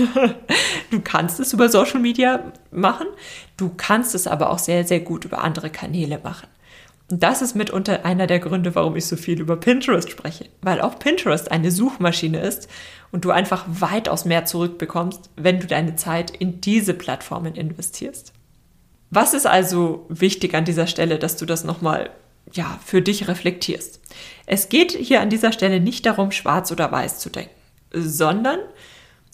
Du 0.89 1.01
kannst 1.01 1.41
es 1.41 1.51
über 1.51 1.67
Social 1.67 1.99
Media 1.99 2.53
machen, 2.71 3.07
du 3.57 3.71
kannst 3.75 4.15
es 4.15 4.25
aber 4.25 4.51
auch 4.51 4.59
sehr, 4.59 4.85
sehr 4.85 5.01
gut 5.01 5.25
über 5.25 5.43
andere 5.43 5.69
Kanäle 5.69 6.21
machen. 6.23 6.47
Und 7.11 7.23
das 7.23 7.41
ist 7.41 7.55
mitunter 7.55 8.05
einer 8.05 8.25
der 8.25 8.39
Gründe, 8.39 8.73
warum 8.73 8.95
ich 8.95 9.05
so 9.05 9.17
viel 9.17 9.41
über 9.41 9.57
Pinterest 9.57 10.09
spreche, 10.09 10.45
weil 10.61 10.79
auch 10.79 10.97
Pinterest 10.97 11.51
eine 11.51 11.71
Suchmaschine 11.71 12.39
ist 12.39 12.69
und 13.11 13.25
du 13.25 13.31
einfach 13.31 13.65
weitaus 13.67 14.23
mehr 14.23 14.45
zurückbekommst, 14.45 15.29
wenn 15.35 15.59
du 15.59 15.67
deine 15.67 15.97
Zeit 15.97 16.31
in 16.31 16.61
diese 16.61 16.93
Plattformen 16.93 17.55
investierst. 17.55 18.31
Was 19.09 19.33
ist 19.33 19.45
also 19.45 20.05
wichtig 20.07 20.53
an 20.53 20.63
dieser 20.63 20.87
Stelle, 20.87 21.19
dass 21.19 21.35
du 21.35 21.45
das 21.45 21.65
nochmal 21.65 22.11
ja, 22.53 22.79
für 22.85 23.01
dich 23.01 23.27
reflektierst? 23.27 23.99
Es 24.45 24.69
geht 24.69 24.93
hier 24.93 25.19
an 25.19 25.29
dieser 25.29 25.51
Stelle 25.51 25.81
nicht 25.81 26.05
darum, 26.05 26.31
schwarz 26.31 26.71
oder 26.71 26.89
weiß 26.91 27.19
zu 27.19 27.29
denken, 27.29 27.56
sondern, 27.91 28.59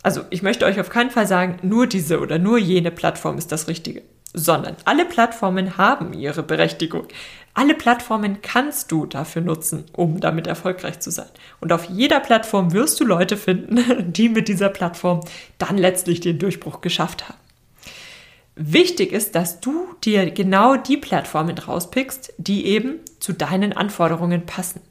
also 0.02 0.22
ich 0.30 0.42
möchte 0.42 0.66
euch 0.66 0.80
auf 0.80 0.90
keinen 0.90 1.12
Fall 1.12 1.28
sagen, 1.28 1.60
nur 1.62 1.88
diese 1.88 2.20
oder 2.20 2.40
nur 2.40 2.58
jene 2.58 2.92
Plattform 2.92 3.38
ist 3.38 3.52
das 3.52 3.68
Richtige, 3.68 4.04
sondern 4.34 4.76
alle 4.86 5.06
Plattformen 5.06 5.78
haben 5.78 6.14
ihre 6.14 6.44
Berechtigung. 6.44 7.08
Alle 7.56 7.76
Plattformen 7.76 8.42
kannst 8.42 8.92
du 8.92 9.06
dafür 9.06 9.44
nutzen, 9.44 9.86
um 9.94 10.20
damit 10.20 10.48
erfolgreich 10.48 11.00
zu 11.00 11.12
sein. 11.12 11.30
Und 11.60 11.72
auf 11.72 11.86
jeder 11.86 12.20
Plattform 12.20 12.74
wirst 12.74 13.00
du 13.00 13.06
Leute 13.06 13.38
finden, 13.38 14.12
die 14.14 14.30
mit 14.30 14.48
dieser 14.48 14.70
Plattform 14.70 15.22
dann 15.60 15.78
letztlich 15.78 16.20
den 16.20 16.40
Durchbruch 16.40 16.82
geschafft 16.82 17.30
haben. 17.30 17.38
Wichtig 18.56 19.12
ist, 19.12 19.34
dass 19.36 19.62
du 19.62 19.88
dir 20.04 20.30
genau 20.30 20.76
die 20.76 20.98
Plattformen 20.98 21.58
rauspickst, 21.58 22.34
die 22.38 22.68
eben 22.68 23.00
zu 23.20 23.34
deinen 23.34 23.74
Anforderungen 23.74 24.46
passen. 24.46 24.82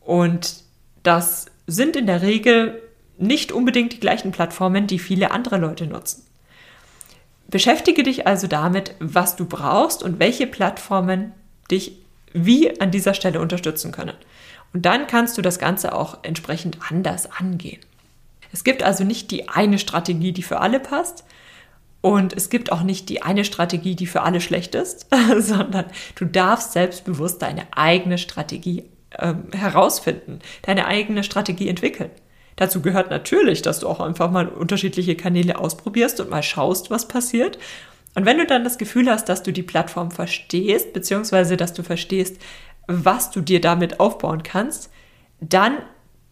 Und 0.00 0.56
das 1.02 1.46
sind 1.70 1.96
in 1.96 2.06
der 2.06 2.22
Regel 2.22 2.82
nicht 3.18 3.52
unbedingt 3.52 3.92
die 3.92 4.00
gleichen 4.00 4.32
Plattformen, 4.32 4.86
die 4.86 4.98
viele 4.98 5.30
andere 5.30 5.58
Leute 5.58 5.86
nutzen. 5.86 6.26
Beschäftige 7.48 8.02
dich 8.02 8.26
also 8.26 8.46
damit, 8.46 8.94
was 9.00 9.36
du 9.36 9.44
brauchst 9.44 10.02
und 10.02 10.18
welche 10.18 10.46
Plattformen 10.46 11.32
dich 11.70 11.98
wie 12.32 12.80
an 12.80 12.90
dieser 12.90 13.14
Stelle 13.14 13.40
unterstützen 13.40 13.92
können. 13.92 14.14
Und 14.72 14.86
dann 14.86 15.06
kannst 15.06 15.36
du 15.36 15.42
das 15.42 15.58
Ganze 15.58 15.94
auch 15.94 16.18
entsprechend 16.22 16.78
anders 16.90 17.28
angehen. 17.30 17.80
Es 18.52 18.64
gibt 18.64 18.82
also 18.82 19.04
nicht 19.04 19.30
die 19.30 19.48
eine 19.48 19.78
Strategie, 19.78 20.32
die 20.32 20.42
für 20.42 20.60
alle 20.60 20.80
passt, 20.80 21.24
und 22.02 22.32
es 22.32 22.48
gibt 22.48 22.72
auch 22.72 22.82
nicht 22.82 23.08
die 23.08 23.22
eine 23.22 23.44
Strategie, 23.44 23.94
die 23.94 24.06
für 24.06 24.22
alle 24.22 24.40
schlecht 24.40 24.74
ist, 24.74 25.06
sondern 25.38 25.86
du 26.14 26.24
darfst 26.24 26.72
selbstbewusst 26.72 27.42
deine 27.42 27.66
eigene 27.72 28.18
Strategie 28.18 28.84
ähm, 29.18 29.44
herausfinden, 29.52 30.40
deine 30.62 30.86
eigene 30.86 31.24
Strategie 31.24 31.68
entwickeln. 31.68 32.10
Dazu 32.56 32.82
gehört 32.82 33.10
natürlich, 33.10 33.62
dass 33.62 33.80
du 33.80 33.88
auch 33.88 34.00
einfach 34.00 34.30
mal 34.30 34.46
unterschiedliche 34.46 35.16
Kanäle 35.16 35.58
ausprobierst 35.58 36.20
und 36.20 36.30
mal 36.30 36.42
schaust, 36.42 36.90
was 36.90 37.08
passiert. 37.08 37.58
Und 38.14 38.26
wenn 38.26 38.38
du 38.38 38.46
dann 38.46 38.64
das 38.64 38.76
Gefühl 38.76 39.08
hast, 39.08 39.28
dass 39.28 39.42
du 39.42 39.52
die 39.52 39.62
Plattform 39.62 40.10
verstehst, 40.10 40.92
beziehungsweise 40.92 41.56
dass 41.56 41.72
du 41.72 41.82
verstehst, 41.82 42.36
was 42.86 43.30
du 43.30 43.40
dir 43.40 43.60
damit 43.60 44.00
aufbauen 44.00 44.42
kannst, 44.42 44.90
dann 45.40 45.78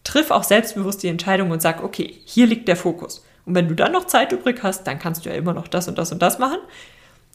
triff 0.03 0.29
auch 0.31 0.43
selbstbewusst 0.43 1.03
die 1.03 1.07
Entscheidung 1.07 1.51
und 1.51 1.61
sag, 1.61 1.83
okay, 1.83 2.15
hier 2.25 2.47
liegt 2.47 2.67
der 2.67 2.75
Fokus. 2.75 3.25
Und 3.45 3.55
wenn 3.55 3.67
du 3.67 3.75
dann 3.75 3.91
noch 3.91 4.05
Zeit 4.05 4.31
übrig 4.31 4.59
hast, 4.61 4.85
dann 4.85 4.99
kannst 4.99 5.25
du 5.25 5.29
ja 5.29 5.35
immer 5.35 5.53
noch 5.53 5.67
das 5.67 5.87
und 5.87 5.97
das 5.97 6.11
und 6.11 6.21
das 6.21 6.37
machen. 6.37 6.59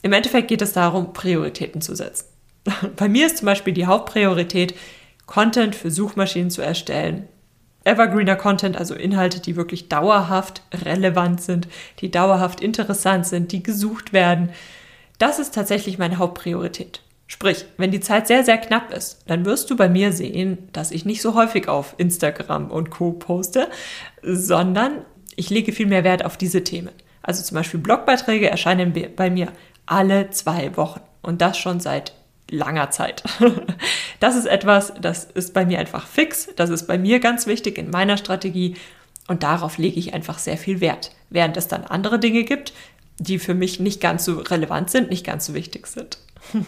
Im 0.03 0.13
Endeffekt 0.13 0.49
geht 0.49 0.63
es 0.63 0.73
darum, 0.73 1.13
Prioritäten 1.13 1.81
zu 1.81 1.95
setzen. 1.97 2.27
Bei 2.97 3.09
mir 3.09 3.27
ist 3.27 3.39
zum 3.39 3.47
Beispiel 3.47 3.75
die 3.75 3.87
Hauptpriorität, 3.87 4.75
Content 5.27 5.75
für 5.75 5.91
Suchmaschinen 5.91 6.51
zu 6.51 6.63
erstellen. 6.63 7.29
Evergreener 7.85 8.37
Content, 8.37 8.77
also 8.77 8.95
Inhalte, 8.95 9.41
die 9.41 9.57
wirklich 9.57 9.89
dauerhaft 9.89 10.63
relevant 10.73 11.43
sind, 11.43 11.69
die 12.01 12.11
dauerhaft 12.11 12.61
interessant 12.61 13.27
sind, 13.27 13.53
die 13.53 13.63
gesucht 13.63 14.13
werden. 14.13 14.51
Das 15.19 15.39
ist 15.39 15.55
tatsächlich 15.55 15.99
meine 15.99 16.19
Hauptpriorität. 16.19 17.03
Sprich, 17.27 17.65
wenn 17.79 17.91
die 17.91 18.01
Zeit 18.01 18.27
sehr, 18.27 18.45
sehr 18.45 18.59
knapp 18.59 18.93
ist, 18.93 19.23
dann 19.27 19.45
wirst 19.45 19.71
du 19.71 19.77
bei 19.77 19.89
mir 19.89 20.13
sehen, 20.13 20.69
dass 20.73 20.91
ich 20.91 21.05
nicht 21.05 21.23
so 21.23 21.35
häufig 21.35 21.69
auf 21.69 21.95
Instagram 21.99 22.71
und 22.71 22.91
Co 22.91 23.13
poste, 23.13 23.69
sondern 24.23 25.05
ich 25.37 25.51
lege 25.51 25.73
viel 25.73 25.87
mehr 25.87 26.05
Wert 26.05 26.25
auf 26.25 26.37
diese 26.37 26.65
Themen. 26.65 26.93
Also 27.23 27.43
zum 27.43 27.57
Beispiel 27.57 27.81
Blogbeiträge 27.81 28.51
erscheinen 28.51 28.93
bei 29.17 29.31
mir 29.31 29.53
alle 29.87 30.31
zwei 30.31 30.77
Wochen 30.77 31.01
und 31.23 31.41
das 31.41 31.57
schon 31.59 31.81
seit 31.81 32.13
langer 32.51 32.91
Zeit. 32.91 33.23
Das 34.21 34.37
ist 34.37 34.47
etwas, 34.47 34.95
das 34.99 35.25
ist 35.25 35.53
bei 35.53 35.67
mir 35.67 35.79
einfach 35.79 36.07
fix, 36.07 36.49
das 36.57 36.71
ist 36.71 36.87
bei 36.87 36.97
mir 36.97 37.21
ganz 37.21 37.47
wichtig 37.47 37.77
in 37.77 37.91
meiner 37.91 38.17
Strategie 38.17 38.77
und 39.29 39.43
darauf 39.43 39.77
lege 39.77 39.99
ich 39.99 40.15
einfach 40.15 40.39
sehr 40.39 40.57
viel 40.57 40.81
Wert. 40.81 41.11
Während 41.29 41.59
es 41.59 41.69
dann 41.69 41.85
andere 41.85 42.19
Dinge 42.19 42.45
gibt, 42.45 42.73
die 43.19 43.39
für 43.39 43.53
mich 43.53 43.81
nicht 43.81 44.01
ganz 44.01 44.25
so 44.25 44.39
relevant 44.39 44.89
sind, 44.89 45.11
nicht 45.11 45.27
ganz 45.27 45.47
so 45.47 45.55
wichtig 45.55 45.87
sind. 45.87 46.19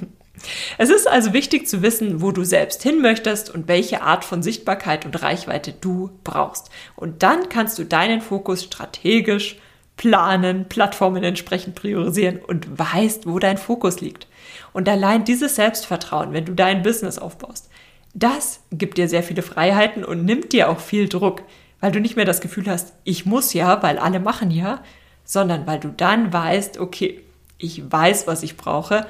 Es 0.77 0.91
ist 0.91 1.09
also 1.09 1.33
wichtig 1.33 1.67
zu 1.67 1.81
wissen, 1.81 2.21
wo 2.21 2.31
du 2.31 2.45
selbst 2.45 2.83
hin 2.83 3.01
möchtest 3.01 3.49
und 3.49 3.69
welche 3.69 4.03
Art 4.03 4.23
von 4.23 4.43
Sichtbarkeit 4.43 5.07
und 5.07 5.23
Reichweite 5.23 5.73
du 5.73 6.11
brauchst. 6.25 6.69
Und 6.95 7.23
dann 7.23 7.49
kannst 7.49 7.79
du 7.79 7.85
deinen 7.85 8.21
Fokus 8.21 8.65
strategisch 8.65 9.57
planen, 9.97 10.69
Plattformen 10.69 11.25
entsprechend 11.25 11.75
priorisieren 11.75 12.39
und 12.39 12.79
weißt, 12.79 13.27
wo 13.27 13.39
dein 13.39 13.59
Fokus 13.59 14.01
liegt. 14.01 14.27
Und 14.73 14.89
allein 14.89 15.25
dieses 15.25 15.57
Selbstvertrauen, 15.57 16.33
wenn 16.33 16.45
du 16.45 16.55
dein 16.55 16.83
Business 16.83 17.19
aufbaust, 17.19 17.71
das 18.15 18.61
gibt 18.71 18.99
dir 18.99 19.09
sehr 19.09 19.23
viele 19.23 19.43
Freiheiten 19.43 20.05
und 20.05 20.25
nimmt 20.25 20.53
dir 20.53 20.71
auch 20.71 20.81
viel 20.81 21.09
Druck, 21.09 21.43
weil 21.81 21.93
du 21.93 22.01
nicht 22.01 22.17
mehr 22.17 22.25
das 22.25 22.41
Gefühl 22.41 22.69
hast, 22.69 22.95
ich 23.05 23.27
muss 23.27 23.53
ja, 23.53 23.83
weil 23.83 23.99
alle 23.99 24.21
machen 24.21 24.51
ja, 24.51 24.83
sondern 25.25 25.67
weil 25.67 25.81
du 25.81 25.89
dann 25.89 26.33
weißt, 26.33 26.79
okay, 26.79 27.23
ich 27.59 27.91
weiß, 27.91 28.27
was 28.27 28.43
ich 28.43 28.57
brauche 28.57 29.07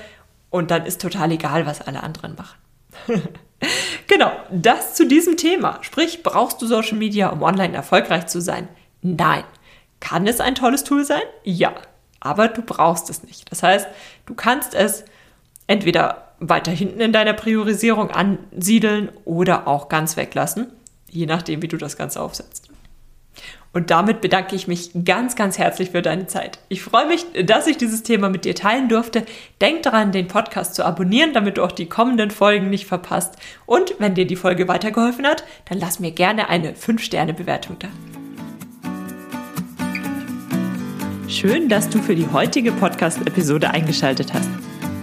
und 0.51 0.71
dann 0.71 0.87
ist 0.87 1.01
total 1.01 1.33
egal, 1.33 1.67
was 1.67 1.83
alle 1.83 2.03
anderen 2.03 2.37
machen. 2.37 2.59
genau, 4.07 4.33
das 4.51 4.95
zu 4.95 5.07
diesem 5.07 5.37
Thema. 5.37 5.79
Sprich, 5.83 6.23
brauchst 6.23 6.63
du 6.63 6.67
Social 6.67 6.97
Media, 6.97 7.29
um 7.29 7.43
online 7.43 7.75
erfolgreich 7.75 8.27
zu 8.27 8.41
sein? 8.41 8.69
Nein. 9.03 9.45
Kann 10.09 10.29
es 10.29 10.39
ein 10.39 10.55
tolles 10.55 10.85
Tool 10.85 11.05
sein? 11.05 11.23
Ja. 11.43 11.75
Aber 12.21 12.47
du 12.47 12.63
brauchst 12.63 13.11
es 13.11 13.25
nicht. 13.25 13.51
Das 13.51 13.65
heißt, 13.65 13.89
du 14.25 14.35
kannst 14.35 14.73
es 14.73 15.05
entweder 15.67 16.33
weiter 16.39 16.71
hinten 16.71 17.01
in 17.01 17.13
deiner 17.13 17.33
Priorisierung 17.33 18.13
ansiedeln 18.13 19.11
oder 19.25 19.67
auch 19.67 19.89
ganz 19.89 20.17
weglassen, 20.17 20.69
je 21.11 21.27
nachdem, 21.27 21.61
wie 21.61 21.67
du 21.67 21.77
das 21.77 21.97
Ganze 21.97 22.21
aufsetzt. 22.21 22.69
Und 23.73 23.91
damit 23.91 24.21
bedanke 24.21 24.55
ich 24.55 24.69
mich 24.69 24.93
ganz, 25.05 25.35
ganz 25.35 25.59
herzlich 25.59 25.91
für 25.91 26.03
deine 26.03 26.29
Zeit. 26.29 26.61
Ich 26.69 26.83
freue 26.83 27.09
mich, 27.09 27.27
dass 27.45 27.67
ich 27.67 27.77
dieses 27.77 28.05
Thema 28.05 28.29
mit 28.29 28.45
dir 28.45 28.55
teilen 28.55 28.89
durfte. 28.89 29.27
Denk 29.61 29.83
daran, 29.83 30.13
den 30.13 30.29
Podcast 30.29 30.77
zu 30.77 30.85
abonnieren, 30.85 31.33
damit 31.33 31.59
du 31.59 31.65
auch 31.65 31.73
die 31.73 31.89
kommenden 31.89 32.31
Folgen 32.31 32.71
nicht 32.71 32.87
verpasst. 32.87 33.35
Und 33.67 33.97
wenn 33.99 34.15
dir 34.15 34.27
die 34.27 34.37
Folge 34.37 34.69
weitergeholfen 34.69 35.27
hat, 35.27 35.43
dann 35.69 35.81
lass 35.81 35.99
mir 35.99 36.13
gerne 36.13 36.49
eine 36.49 36.73
5-Sterne-Bewertung 36.75 37.81
da. 37.81 37.89
Schön, 41.29 41.69
dass 41.69 41.89
du 41.89 41.99
für 42.01 42.15
die 42.15 42.29
heutige 42.33 42.71
Podcast-Episode 42.71 43.71
eingeschaltet 43.71 44.33
hast. 44.33 44.49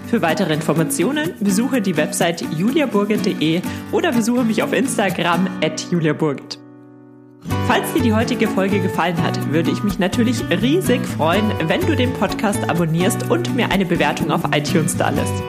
Für 0.07 0.21
weitere 0.21 0.53
Informationen 0.53 1.33
besuche 1.41 1.81
die 1.81 1.97
Website 1.97 2.45
juliaburgit.de 2.57 3.61
oder 3.91 4.13
besuche 4.13 4.45
mich 4.45 4.63
auf 4.63 4.71
Instagram 4.71 5.47
at 5.61 5.85
juliaburgit. 5.91 6.59
Falls 7.67 7.91
dir 7.93 8.01
die 8.01 8.13
heutige 8.13 8.47
Folge 8.47 8.79
gefallen 8.79 9.21
hat, 9.21 9.51
würde 9.51 9.71
ich 9.71 9.83
mich 9.83 9.99
natürlich 9.99 10.41
riesig 10.49 11.05
freuen, 11.05 11.51
wenn 11.67 11.81
du 11.81 11.93
den 11.93 12.13
Podcast 12.13 12.69
abonnierst 12.69 13.29
und 13.29 13.53
mir 13.55 13.69
eine 13.71 13.85
Bewertung 13.85 14.31
auf 14.31 14.43
iTunes 14.55 14.95
da 14.95 15.09
lässt. 15.09 15.43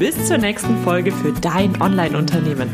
Bis 0.00 0.26
zur 0.26 0.38
nächsten 0.38 0.82
Folge 0.82 1.12
für 1.12 1.32
dein 1.32 1.80
Online-Unternehmen. 1.80 2.70